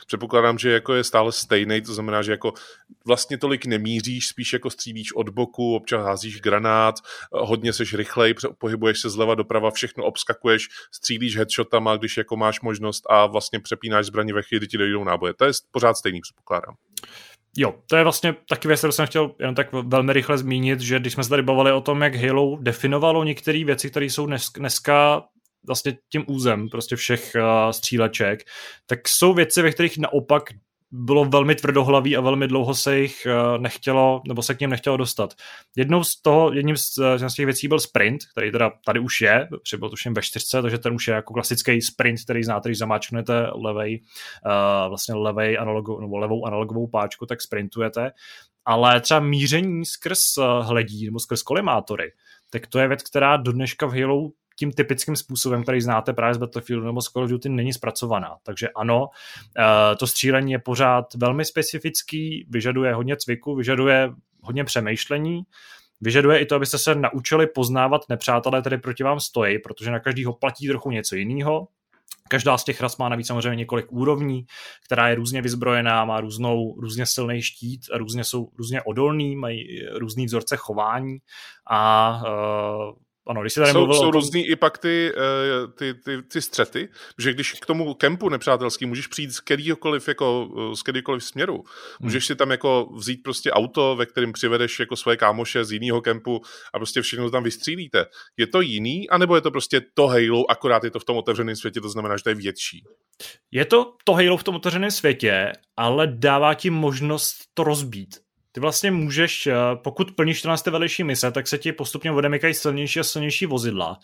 [0.07, 2.53] Předpokládám, že jako je stále stejný, to znamená, že jako
[3.05, 6.95] vlastně tolik nemíříš, spíš jako střílíš od boku, občas házíš granát,
[7.31, 13.03] hodně seš rychlej, pohybuješ se zleva doprava, všechno obskakuješ, střílíš headshotama, když jako máš možnost
[13.09, 15.33] a vlastně přepínáš zbraně ve chvíli, kdy ti dojdou náboje.
[15.33, 16.75] To je pořád stejný, předpokládám.
[17.57, 20.99] Jo, to je vlastně taky věc, kterou jsem chtěl jen tak velmi rychle zmínit, že
[20.99, 24.27] když jsme se tady bavili o tom, jak Halo definovalo některé věci, které jsou
[24.57, 25.23] dneska
[25.67, 28.39] vlastně tím územ prostě všech uh, stříleček,
[28.85, 30.43] tak jsou věci, ve kterých naopak
[30.91, 34.97] bylo velmi tvrdohlavý a velmi dlouho se jich eh, nechtělo, nebo se k něm nechtělo
[34.97, 35.33] dostat.
[35.75, 39.21] Jednou z toho, jedním z, eh, z těch věcí byl sprint, který teda tady už
[39.21, 39.47] je,
[39.79, 43.47] byl tuším ve čtyřce, takže ten už je jako klasický sprint, který znáte, když zamáčknete
[43.55, 44.01] levej,
[44.45, 48.11] uh, vlastně levej analogo, nebo levou analogovou páčku, tak sprintujete.
[48.65, 50.21] Ale třeba míření skrz
[50.61, 52.11] hledí nebo skrz kolimátory,
[52.49, 54.29] tak to je věc, která do dneška v Halo
[54.59, 58.35] tím typickým způsobem, který znáte právě z Battlefieldu nebo z Call of Duty, není zpracovaná.
[58.43, 65.43] Takže ano, uh, to střílení je pořád velmi specifický, vyžaduje hodně cviku, vyžaduje hodně přemýšlení,
[66.01, 70.33] Vyžaduje i to, abyste se naučili poznávat nepřátelé, které proti vám stojí, protože na každýho
[70.33, 71.67] platí trochu něco jiného.
[72.29, 74.45] Každá z těch ras má navíc samozřejmě několik úrovní,
[74.85, 80.25] která je různě vyzbrojená, má různou, různě silný štít různě jsou různě odolný, mají různý
[80.25, 81.17] vzorce chování
[81.69, 82.93] a uh,
[83.29, 84.11] ano, když se tady jsou, jsou tom...
[84.11, 88.85] různý i pak ty, eh, ty, ty, ty střety, že když k tomu kempu nepřátelský
[88.85, 91.63] můžeš přijít z kterýkoliv, jako, eh, z kterýkoliv směru, hmm.
[91.99, 96.01] můžeš si tam jako vzít prostě auto, ve kterém přivedeš jako svoje kámoše z jiného
[96.01, 96.41] kempu
[96.73, 98.05] a prostě všechno tam vystřílíte.
[98.37, 101.55] Je to jiný, anebo je to prostě to Halo, akorát je to v tom otevřeném
[101.55, 102.83] světě, to znamená, že to je větší?
[103.51, 108.59] Je to to Halo v tom otevřeném světě, ale dává ti možnost to rozbít ty
[108.59, 110.71] vlastně můžeš, eh, pokud plníš 14.
[110.71, 113.97] vedlejší mise, tak se ti postupně odemykají silnější a silnější vozidla.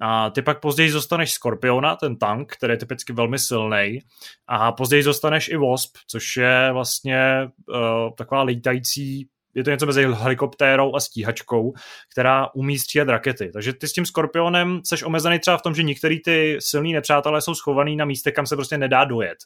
[0.00, 3.98] A ty pak později zostaneš Scorpiona, ten tank, který je typicky velmi silný.
[4.46, 10.06] A později zostaneš i Wasp, což je vlastně uh, taková lítající je to něco mezi
[10.12, 11.72] helikoptérou a stíhačkou,
[12.12, 13.50] která umí střílet rakety.
[13.52, 17.40] Takže ty s tím Skorpionem seš omezený třeba v tom, že některý ty silní nepřátelé
[17.40, 19.38] jsou schovaný na místech, kam se prostě nedá dojet.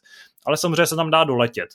[0.46, 1.68] Ale samozřejmě se tam dá doletět.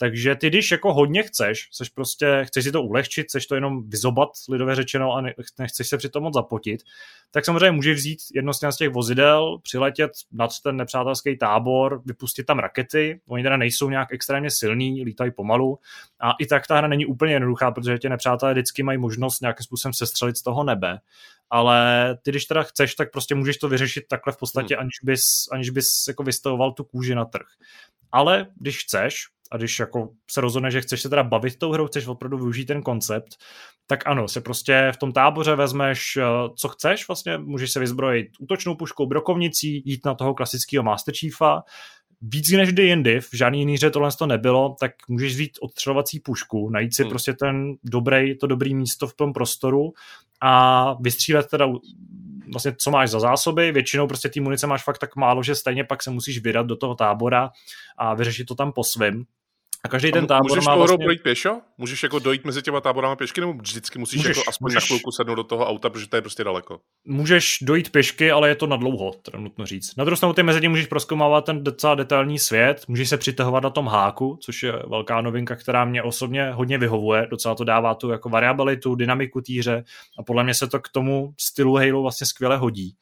[0.00, 3.90] Takže ty, když jako hodně chceš, chceš prostě, chceš si to ulehčit, chceš to jenom
[3.90, 5.22] vyzobat, lidově řečeno, a
[5.58, 6.82] nechceš se přitom moc zapotit,
[7.30, 12.58] tak samozřejmě můžeš vzít jedno z těch vozidel, přiletět nad ten nepřátelský tábor, vypustit tam
[12.58, 15.78] rakety, oni teda nejsou nějak extrémně silní, lítají pomalu
[16.20, 19.64] a i tak ta hra není úplně jednoduchá, protože tě nepřátelé vždycky mají možnost nějakým
[19.64, 20.98] způsobem sestřelit z toho nebe,
[21.50, 24.80] ale ty, když teda chceš, tak prostě můžeš to vyřešit takhle v podstatě, hmm.
[24.80, 27.46] aniž bys, aniž bys jako vystavoval tu kůži na trh.
[28.12, 31.86] Ale když chceš, a když jako se rozhodne, že chceš se teda bavit tou hrou,
[31.86, 33.36] chceš opravdu využít ten koncept,
[33.86, 36.24] tak ano, se prostě v tom táboře vezmeš, eh,
[36.56, 41.62] co chceš, vlastně můžeš se vyzbrojit útočnou puškou, brokovnicí, jít na toho klasického Master Chiefa,
[42.20, 46.20] víc než kdy jindy, v žádný jiný hře tohle to nebylo, tak můžeš vzít odstřelovací
[46.20, 47.10] pušku, najít si hmm.
[47.10, 49.92] prostě ten dobrý, to dobrý místo v tom prostoru
[50.40, 51.66] a vystřílet teda
[52.52, 55.84] vlastně co máš za zásoby, většinou prostě ty munice máš fakt tak málo, že stejně
[55.84, 57.50] pak se musíš vydat do toho tábora
[57.96, 59.24] a vyřešit to tam po svém.
[59.84, 61.04] A každý ten tábor můžeš má vlastně...
[61.04, 61.60] projít pěšo?
[61.78, 64.74] Můžeš jako dojít mezi těma táborama pěšky, nebo vždycky musíš, můžeš, jako aspoň můžeš...
[64.74, 66.80] na chvilku sednout do toho auta, protože to je prostě daleko?
[67.06, 69.96] Můžeš dojít pěšky, ale je to na dlouho, teda nutno říct.
[69.96, 73.62] Na druhou stranu ty mezi tím můžeš proskoumávat ten docela detailní svět, můžeš se přitahovat
[73.62, 77.94] na tom háku, což je velká novinka, která mě osobně hodně vyhovuje, docela to dává
[77.94, 79.84] tu jako variabilitu, dynamiku týře
[80.18, 82.94] a podle mě se to k tomu stylu Halo vlastně skvěle hodí.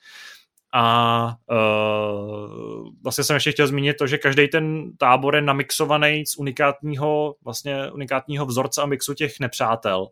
[0.79, 6.37] A uh, vlastně jsem ještě chtěl zmínit to, že každý ten tábor je namixovaný z
[6.37, 10.07] unikátního, vlastně unikátního vzorce a mixu těch nepřátel.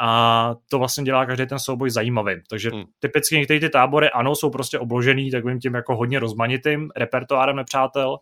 [0.00, 2.34] A to vlastně dělá každý ten souboj zajímavý.
[2.50, 2.84] Takže hmm.
[2.98, 8.16] typicky některé ty tábory, ano, jsou prostě obložený takovým tím jako hodně rozmanitým repertoárem nepřátel,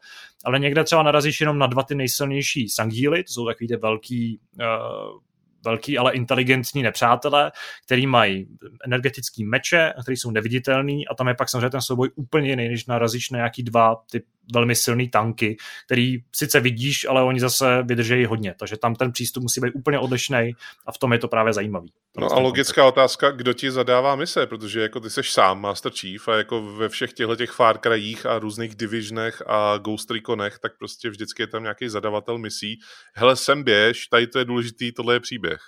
[0.45, 4.40] ale někde třeba narazíš jenom na dva ty nejsilnější sangíly, to jsou takový ty velký
[4.61, 5.20] uh,
[5.64, 7.52] velký, ale inteligentní nepřátelé,
[7.86, 8.46] který mají
[8.84, 12.86] energetický meče, který jsou neviditelný a tam je pak samozřejmě ten souboj úplně jiný, než
[12.86, 14.22] narazíš na nějaký dva ty
[14.55, 19.43] velmi silný tanky, který sice vidíš, ale oni zase vydržejí hodně, takže tam ten přístup
[19.43, 20.53] musí být úplně odlišný
[20.86, 21.93] a v tom je to právě zajímavý.
[22.18, 22.99] No a logická koncept.
[22.99, 26.88] otázka, kdo ti zadává mise, protože jako ty seš sám Master Chief a jako ve
[26.88, 31.47] všech těchto těch Far Cryích a různých Divisionech a Ghost Reconech, tak prostě vždycky je
[31.47, 32.78] tam nějaký zadavatel misí.
[33.14, 35.61] Hele, sem běž, tady to je důležitý, tohle je příběh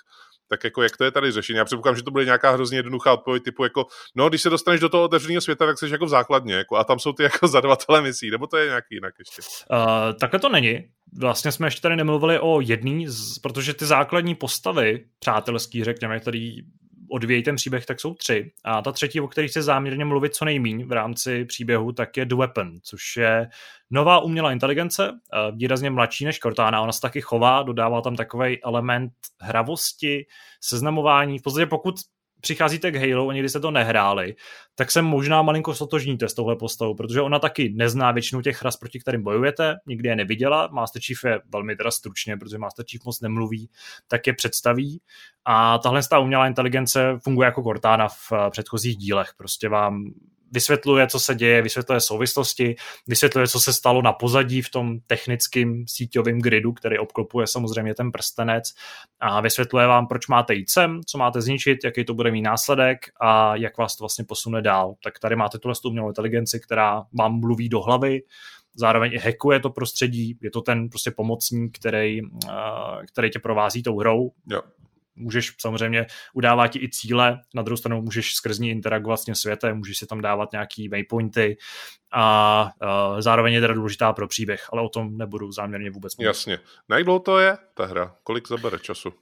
[0.49, 1.57] tak jako jak to je tady řešení?
[1.57, 3.85] Já předpokládám, že to bude nějaká hrozně jednoduchá odpověď typu jako,
[4.15, 6.83] no když se dostaneš do toho otevřeného světa, tak jsi jako v základně, jako, a
[6.83, 9.41] tam jsou ty jako zadavatelé misí, nebo to je nějaký jinak ještě?
[9.71, 10.79] Uh, takhle to není.
[11.19, 16.61] Vlastně jsme ještě tady nemluvili o jedný, z, protože ty základní postavy přátelský, řekněme, který
[17.09, 18.51] odvějí ten příběh, tak jsou tři.
[18.63, 22.25] A ta třetí, o kterých se záměrně mluvit co nejmíň v rámci příběhu, tak je
[22.25, 23.49] The Weapon, což je
[23.91, 26.81] nová umělá inteligence, eh, výrazně mladší než Cortana.
[26.81, 30.25] Ona se taky chová, dodává tam takový element hravosti,
[30.61, 31.39] seznamování.
[31.39, 31.95] V podstatě pokud
[32.45, 34.35] přicházíte k Halo a někdy se to nehráli,
[34.75, 38.77] tak se možná malinko sotožníte s touhle postavou, protože ona taky nezná většinu těch ras,
[38.77, 40.69] proti kterým bojujete, nikdy je neviděla.
[40.71, 43.69] Master Chief je velmi teda stručně, protože Master Chief moc nemluví,
[44.07, 45.01] tak je představí.
[45.45, 49.29] A tahle umělá inteligence funguje jako Cortana v eh, předchozích dílech.
[49.37, 50.05] Prostě vám
[50.55, 52.75] vysvětluje, co se děje, vysvětluje souvislosti,
[53.07, 58.11] vysvětluje, co se stalo na pozadí v tom technickém síťovém gridu, který obklopuje samozřejmě ten
[58.11, 58.63] prstenec
[59.19, 62.99] a vysvětluje vám, proč máte jít sem, co máte zničit, jaký to bude mít následek
[63.21, 64.95] a jak vás to vlastně posune dál.
[65.03, 68.21] Tak tady máte tuhle umělou inteligenci, která vám mluví do hlavy,
[68.75, 72.21] zároveň i hackuje to prostředí, je to ten prostě pomocník, který,
[73.07, 74.31] který tě provází tou hrou.
[74.49, 74.61] Jo
[75.15, 79.35] můžeš samozřejmě udávat ti i cíle, na druhou stranu můžeš skrz ní interagovat s tím
[79.35, 81.57] světem, můžeš si tam dávat nějaký waypointy
[82.11, 86.27] a uh, zároveň je teda důležitá pro příběh, ale o tom nebudu záměrně vůbec mluvit.
[86.27, 86.59] Jasně.
[86.89, 88.15] Na jak dlouho to je ta hra?
[88.23, 89.13] Kolik zabere času?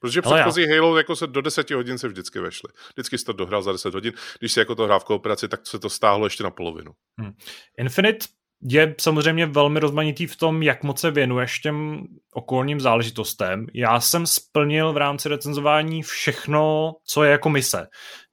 [0.00, 0.74] Protože předchozí já.
[0.74, 2.72] Halo jako se do 10 hodin se vždycky vešly.
[2.94, 4.12] Vždycky jsi to dohrál za 10 hodin.
[4.38, 6.92] Když si jako to hrál v kooperaci, tak se to stáhlo ještě na polovinu.
[7.18, 7.32] Hmm.
[7.78, 8.26] Infinite
[8.62, 13.66] je samozřejmě velmi rozmanitý v tom, jak moc se věnuješ těm okolním záležitostem.
[13.74, 17.86] Já jsem splnil v rámci recenzování všechno, co je jako mise.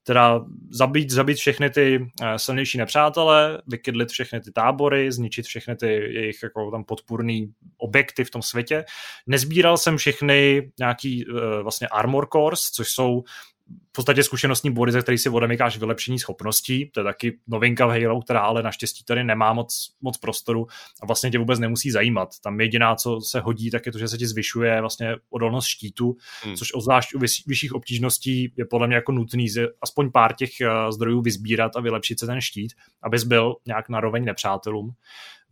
[0.04, 5.88] Teda zabít, zabít všechny ty uh, silnější nepřátele, vykydlit všechny ty tábory, zničit všechny ty
[5.88, 8.84] jejich jako tam podpůrný objekty v tom světě.
[9.28, 13.24] Nezbíral jsem všechny nějaký uh, vlastně armor cores, což jsou
[13.68, 16.89] v podstatě zkušenostní body, ze kterých si odemykáš vylepšení schopností.
[16.93, 20.68] To je taky novinka v Halo, která ale naštěstí tady nemá moc, moc prostoru
[21.01, 22.30] a vlastně tě vůbec nemusí zajímat.
[22.43, 26.18] Tam jediná, co se hodí, tak je to, že se ti zvyšuje vlastně odolnost štítu,
[26.43, 26.55] hmm.
[26.55, 29.47] což obzvlášť u vyšších obtížností je podle mě jako nutný
[29.82, 34.26] aspoň pár těch eh, zdrojů vysbírat a vylepšit se ten štít, abys byl nějak naroveň
[34.26, 34.91] nepřátelům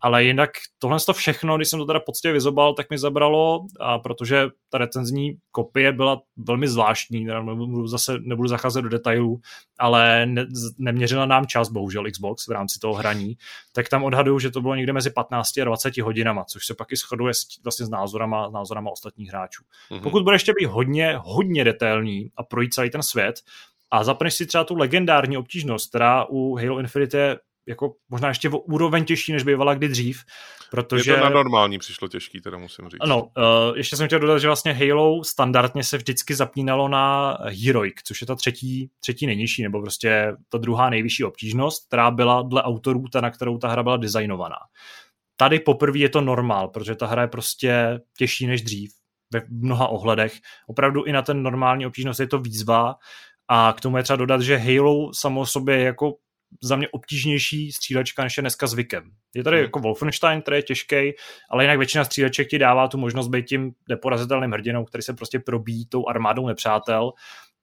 [0.04, 0.50] ale jinak
[0.80, 4.78] tohle to všechno, když jsem to teda poctivě vyzobal, tak mi zabralo, a protože ta
[4.78, 9.40] recenzní kopie byla velmi zvláštní, nebudu zase nebudu zacházet do detailů,
[9.80, 10.46] ale ne,
[10.78, 13.38] neměřila nám čas, bohužel Xbox v rámci toho hraní,
[13.74, 16.92] tak tam odhaduju, že to bylo někde mezi 15 a 20 hodinama, což se pak
[16.92, 19.64] i shoduje s, vlastně s názorama, s názorama ostatních hráčů.
[19.92, 20.02] Mm-hmm.
[20.02, 23.36] Pokud bude ještě být hodně, hodně detailní a projít celý ten svět,
[23.92, 27.38] a zapneš si třeba tu legendární obtížnost, která u Halo Infinite je
[27.68, 30.22] jako možná ještě o úroveň těžší, než bývala kdy dřív,
[30.72, 31.12] protože...
[31.12, 33.02] Je to na normální přišlo těžký, teda musím říct.
[33.02, 37.96] Ano, uh, ještě jsem chtěl dodat, že vlastně Halo standardně se vždycky zapínalo na Heroic,
[38.04, 42.64] což je ta třetí, třetí nejnižší, nebo prostě ta druhá nejvyšší obtížnost, která byla dle
[42.64, 44.58] autorů ta, na kterou ta hra byla designovaná.
[45.38, 48.92] Tady poprvé je to normál, protože ta hra je prostě těžší než dřív
[49.34, 50.34] ve mnoha ohledech.
[50.68, 52.96] Opravdu i na ten normální obtížnost je to výzva,
[53.48, 56.14] a k tomu je třeba dodat, že Halo samo o sobě je jako
[56.62, 59.12] za mě obtížnější střílečka, než je dneska zvykem.
[59.36, 59.64] Je tady hmm.
[59.64, 61.14] jako Wolfenstein, který je těžký,
[61.50, 65.40] ale jinak většina stříleček ti dává tu možnost být tím neporazitelným hrdinou, který se prostě
[65.40, 67.12] probíjí tou armádou nepřátel.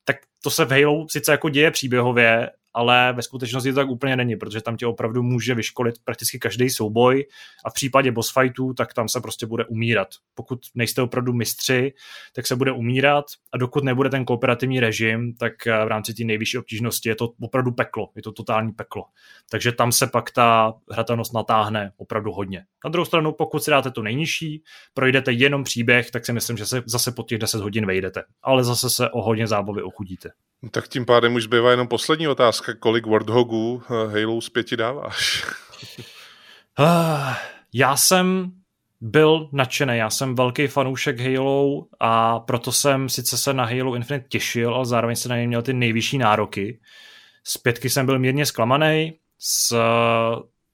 [0.05, 4.17] Tak to se v Halo sice jako děje příběhově, ale ve skutečnosti to tak úplně
[4.17, 7.27] není, protože tam tě opravdu může vyškolit prakticky každý souboj
[7.65, 10.09] a v případě boss fightů, tak tam se prostě bude umírat.
[10.35, 11.93] Pokud nejste opravdu mistři,
[12.33, 16.25] tak se bude umírat a dokud nebude ten kooperativní režim, tak eh, v rámci té
[16.25, 19.05] nejvyšší obtížnosti je to opravdu peklo, je to totální peklo.
[19.51, 22.65] Takže tam se pak ta hratelnost natáhne opravdu hodně.
[22.85, 24.63] Na druhou stranu, pokud si dáte tu nejnižší,
[24.95, 28.23] projdete jenom příběh, tak si myslím, že se zase po těch 10 hodin vejdete.
[28.43, 30.31] Ale zase se o hodně zábavy ochudíte.
[30.71, 32.60] Tak tím pádem už zbývá jenom poslední otázka.
[32.81, 35.47] Kolik Warthogů eh, Halo z pěti dáváš?
[36.79, 37.35] Ah,
[37.75, 38.53] já jsem
[39.01, 44.29] byl nadšený, já jsem velký fanoušek Halo a proto jsem sice se na Halo Infinite
[44.29, 46.81] těšil, ale zároveň se na něj měl ty nejvyšší nároky.
[47.45, 49.73] Z pětky jsem byl mírně zklamaný, z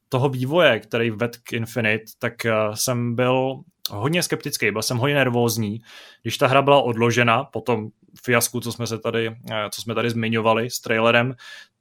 [0.08, 3.60] toho vývoje, který ved k Infinite, tak eh, jsem byl
[3.90, 5.80] hodně skeptický, byl jsem hodně nervózní.
[6.22, 7.88] Když ta hra byla odložena po tom
[8.24, 11.34] fiasku, co jsme, se tady, eh, co jsme tady zmiňovali s trailerem,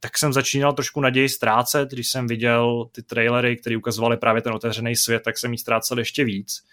[0.06, 4.54] tak jsem začínal trošku naději ztrácet, když jsem viděl ty trailery, které ukazovaly právě ten
[4.54, 6.64] otevřený svět, tak jsem jí ztrácel ještě víc.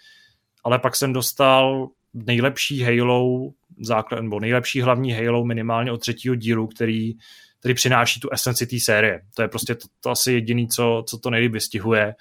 [0.63, 6.67] Ale pak jsem dostal nejlepší Halo, základ, nebo nejlepší hlavní Halo minimálně od třetího dílu,
[6.67, 7.13] který,
[7.59, 9.21] který přináší tu esenci té série.
[9.33, 12.15] To je prostě to, to asi jediný, co, co to nejlíp vystihuje.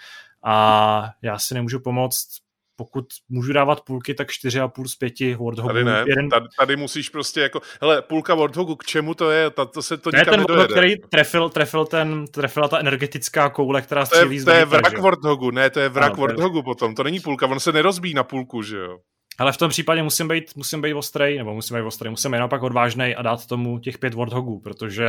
[0.45, 2.29] A já si nemůžu pomoct,
[2.77, 5.69] pokud můžu dávat půlky, tak 4,5 z 5 Warthogů.
[5.69, 6.29] Tady ne, jeden...
[6.29, 9.51] tady, tady, musíš prostě jako, hele, půlka Warthogu, k čemu to je?
[9.51, 13.51] Ta, to se to, to je ten Warthog, který trefil, trefil ten, trefila ta energetická
[13.51, 16.21] koule, která střílí z To je, to je vrak Warthogu, ne, to je vrak ano,
[16.21, 16.63] Warthogu je...
[16.63, 18.99] potom, to není půlka, on se nerozbíjí na půlku, že jo?
[19.39, 22.39] Ale v tom případě musím být, musím být ostrej, nebo musím být ostrej, musím být
[22.39, 25.09] naopak odvážnej a dát tomu těch pět Warthogů, protože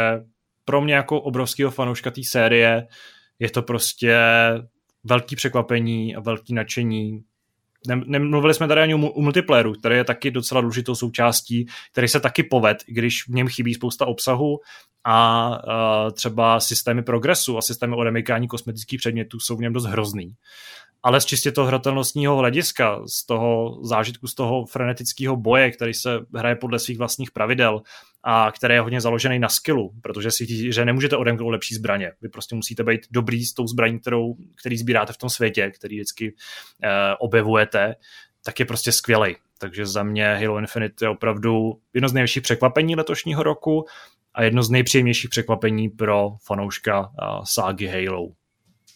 [0.65, 2.87] pro mě jako obrovského fanouška té série
[3.39, 4.17] je to prostě
[5.03, 7.19] velký překvapení a velký nadšení
[7.87, 12.43] Nemluvili jsme tady ani o multiplayeru, který je taky docela důležitou součástí, který se taky
[12.43, 14.57] poved, když v něm chybí spousta obsahu.
[15.05, 20.33] A uh, třeba systémy progresu a systémy odemykání kosmetických předmětů jsou v něm dost hrozný
[21.03, 26.19] ale z čistě toho hratelnostního hlediska, z toho zážitku, z toho frenetického boje, který se
[26.35, 27.81] hraje podle svých vlastních pravidel
[28.23, 32.11] a který je hodně založený na skillu, protože si že nemůžete odemknout lepší zbraně.
[32.21, 35.95] Vy prostě musíte být dobrý s tou zbraní, kterou, který sbíráte v tom světě, který
[35.95, 36.35] vždycky
[36.83, 36.89] eh,
[37.19, 37.95] objevujete,
[38.45, 39.35] tak je prostě skvělý.
[39.59, 43.85] Takže za mě Halo Infinite je opravdu jedno z největších překvapení letošního roku
[44.33, 48.42] a jedno z nejpříjemnějších překvapení pro fanouška uh, ságy Halo.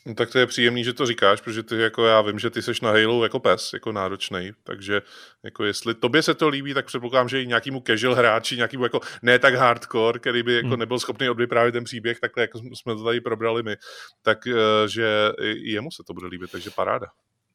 [0.08, 2.62] No, tak to je příjemný, že to říkáš, protože ty jako já vím, že ty
[2.62, 5.02] seš na Halo jako pes, jako náročný, takže
[5.44, 9.00] jako jestli tobě se to líbí, tak předpokládám, že i nějakýmu casual hráči, nějakýmu jako
[9.22, 10.80] ne tak hardcore, který by jako hmm.
[10.80, 13.76] nebyl schopný odvyprávět ten příběh, takhle jako jsme to tady probrali my,
[14.22, 14.54] tak eh,
[14.88, 15.08] že
[15.42, 17.08] i jemu se to bude líbit, takže paráda.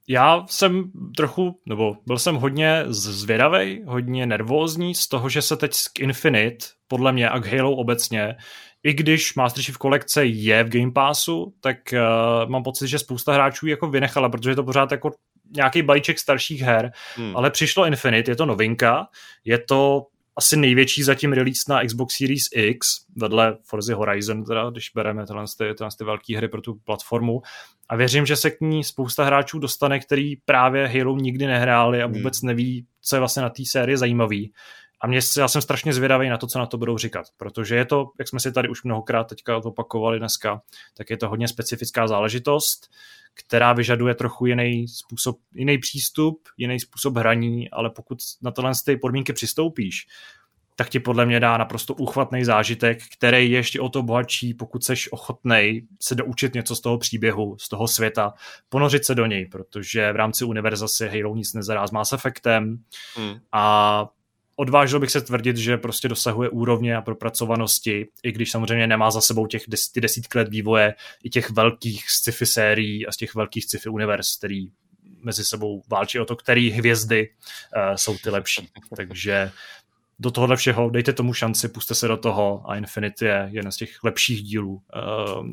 [0.09, 5.73] Já jsem trochu, nebo byl jsem hodně zvědavý, hodně nervózní z toho, že se teď
[5.93, 8.37] k Infinite, podle mě a k Halo obecně,
[8.85, 13.33] i když Master Chief kolekce je v Game Passu, tak uh, mám pocit, že spousta
[13.33, 15.11] hráčů jako vynechala, protože je to pořád jako
[15.57, 17.37] nějaký balíček starších her, hmm.
[17.37, 19.07] ale přišlo Infinite, je to novinka,
[19.45, 20.07] je to
[20.37, 25.45] asi největší zatím release na Xbox Series X, vedle Forza Horizon, teda, když bereme tyhle,
[25.59, 27.43] tyhle ty velké hry pro tu platformu.
[27.89, 32.07] A věřím, že se k ní spousta hráčů dostane, který právě Halo nikdy nehráli a
[32.07, 32.47] vůbec hmm.
[32.47, 34.53] neví, co je vlastně na té sérii zajímavý.
[35.03, 37.85] A mě, já jsem strašně zvědavý na to, co na to budou říkat, protože je
[37.85, 40.63] to, jak jsme si tady už mnohokrát teďka opakovali dneska,
[40.97, 42.91] tak je to hodně specifická záležitost,
[43.35, 48.83] která vyžaduje trochu jiný způsob, jiný přístup, jiný způsob hraní, ale pokud na tohle z
[48.83, 50.07] ty podmínky přistoupíš,
[50.77, 54.85] tak ti podle mě dá naprosto úchvatný zážitek, který je ještě o to bohatší, pokud
[54.85, 58.35] seš ochotnej se doučit něco z toho příběhu, z toho světa,
[58.69, 62.79] ponořit se do něj, protože v rámci univerza si Halo nic nezará s Mass Effectem
[63.17, 63.35] hmm.
[63.53, 64.07] a
[64.63, 69.21] odvážil bych se tvrdit, že prostě dosahuje úrovně a propracovanosti, i když samozřejmě nemá za
[69.21, 70.95] sebou těch des, ty desítky let vývoje
[71.25, 74.67] i těch velkých sci-fi sérií a z těch velkých sci-fi univerz, který
[75.25, 78.69] mezi sebou válčí o to, který hvězdy uh, jsou ty lepší.
[78.97, 79.51] Takže
[80.19, 83.77] do tohohle všeho dejte tomu šanci, puste se do toho a Infinity je jeden z
[83.77, 85.47] těch lepších dílů, uh,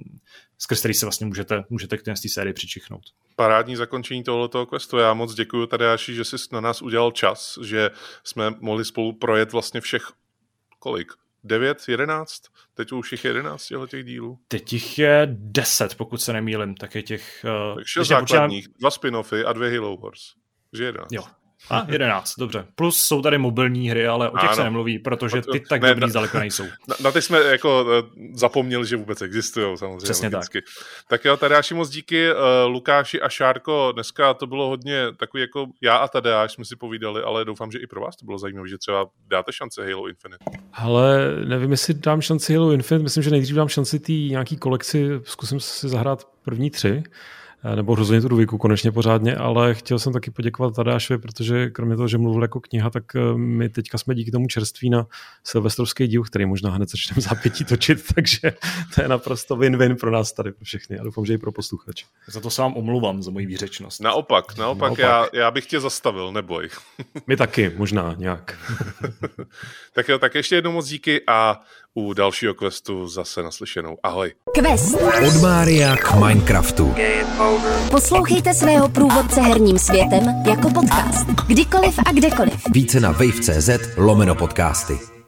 [0.57, 3.03] skrz který se vlastně můžete, můžete k té sérii přičichnout
[3.39, 4.97] parádní zakončení tohoto questu.
[4.97, 7.89] Já moc děkuji Tadeáši, že jsi na nás udělal čas, že
[8.24, 10.12] jsme mohli spolu projet vlastně všech
[10.80, 11.12] kolik?
[11.43, 12.43] 9, 11?
[12.74, 14.39] Teď už jich 11 těch dílů.
[14.47, 17.45] Teď jich je 10, pokud se nemýlim, tak je těch...
[17.70, 18.80] Uh, Takže základních, počítám...
[18.80, 20.22] dva spin-offy a dvě Halo Wars.
[20.74, 21.12] Že 11.
[21.12, 21.24] Jo,
[21.70, 22.66] a 11, dobře.
[22.76, 24.55] Plus jsou tady mobilní hry, ale o těch ano.
[24.55, 26.64] se nemluví, protože ty tak ne, dobrý na, zdaleka nejsou.
[26.88, 30.03] Na, na ty jsme jako eh, zapomněli, že vůbec existují samozřejmě.
[30.03, 30.62] Přesně logicky.
[30.62, 30.86] tak.
[31.07, 32.34] Tak jo, Tadeáši moc díky.
[32.34, 32.39] Uh,
[32.72, 37.22] Lukáši a Šárko, dneska to bylo hodně takový jako já a Tadeáš jsme si povídali,
[37.24, 40.45] ale doufám, že i pro vás to bylo zajímavé, že třeba dáte šance Halo Infinite.
[40.74, 45.10] Ale nevím, jestli dám šanci Halo Infinite, myslím, že nejdřív dám šanci té nějaký kolekci,
[45.24, 47.03] zkusím si zahrát první tři.
[47.64, 51.95] Eh, nebo rozhodně tu dvojku konečně pořádně, ale chtěl jsem taky poděkovat Tadášovi, protože kromě
[51.95, 55.07] toho, že mluvil jako kniha, tak eh, my teďka jsme díky tomu čerství na
[55.43, 58.53] silvestrovský díl, který možná hned začneme zápětí točit, takže
[58.95, 62.05] to je naprosto win-win pro nás tady, pro všechny a doufám, že i pro posluchače.
[62.28, 64.01] Za to se vám omluvám, za moji výřečnost.
[64.01, 64.99] Naopak, naopak, naopak.
[64.99, 66.70] Já, já bych tě zastavil, neboj.
[67.28, 68.57] my taky, možná nějak.
[69.93, 71.60] tak jo, tak ještě jednou moc díky a
[72.00, 73.97] u dalšího questu zase naslyšenou.
[74.04, 74.34] Ahoj.
[74.54, 74.95] Quest.
[75.28, 76.95] Od Mária k Minecraftu.
[77.91, 81.28] Poslouchejte svého průvodce herním světem jako podcast.
[81.47, 82.54] Kdykoliv a kdekoliv.
[82.72, 85.18] Více na wave.cz lomeno podcasty.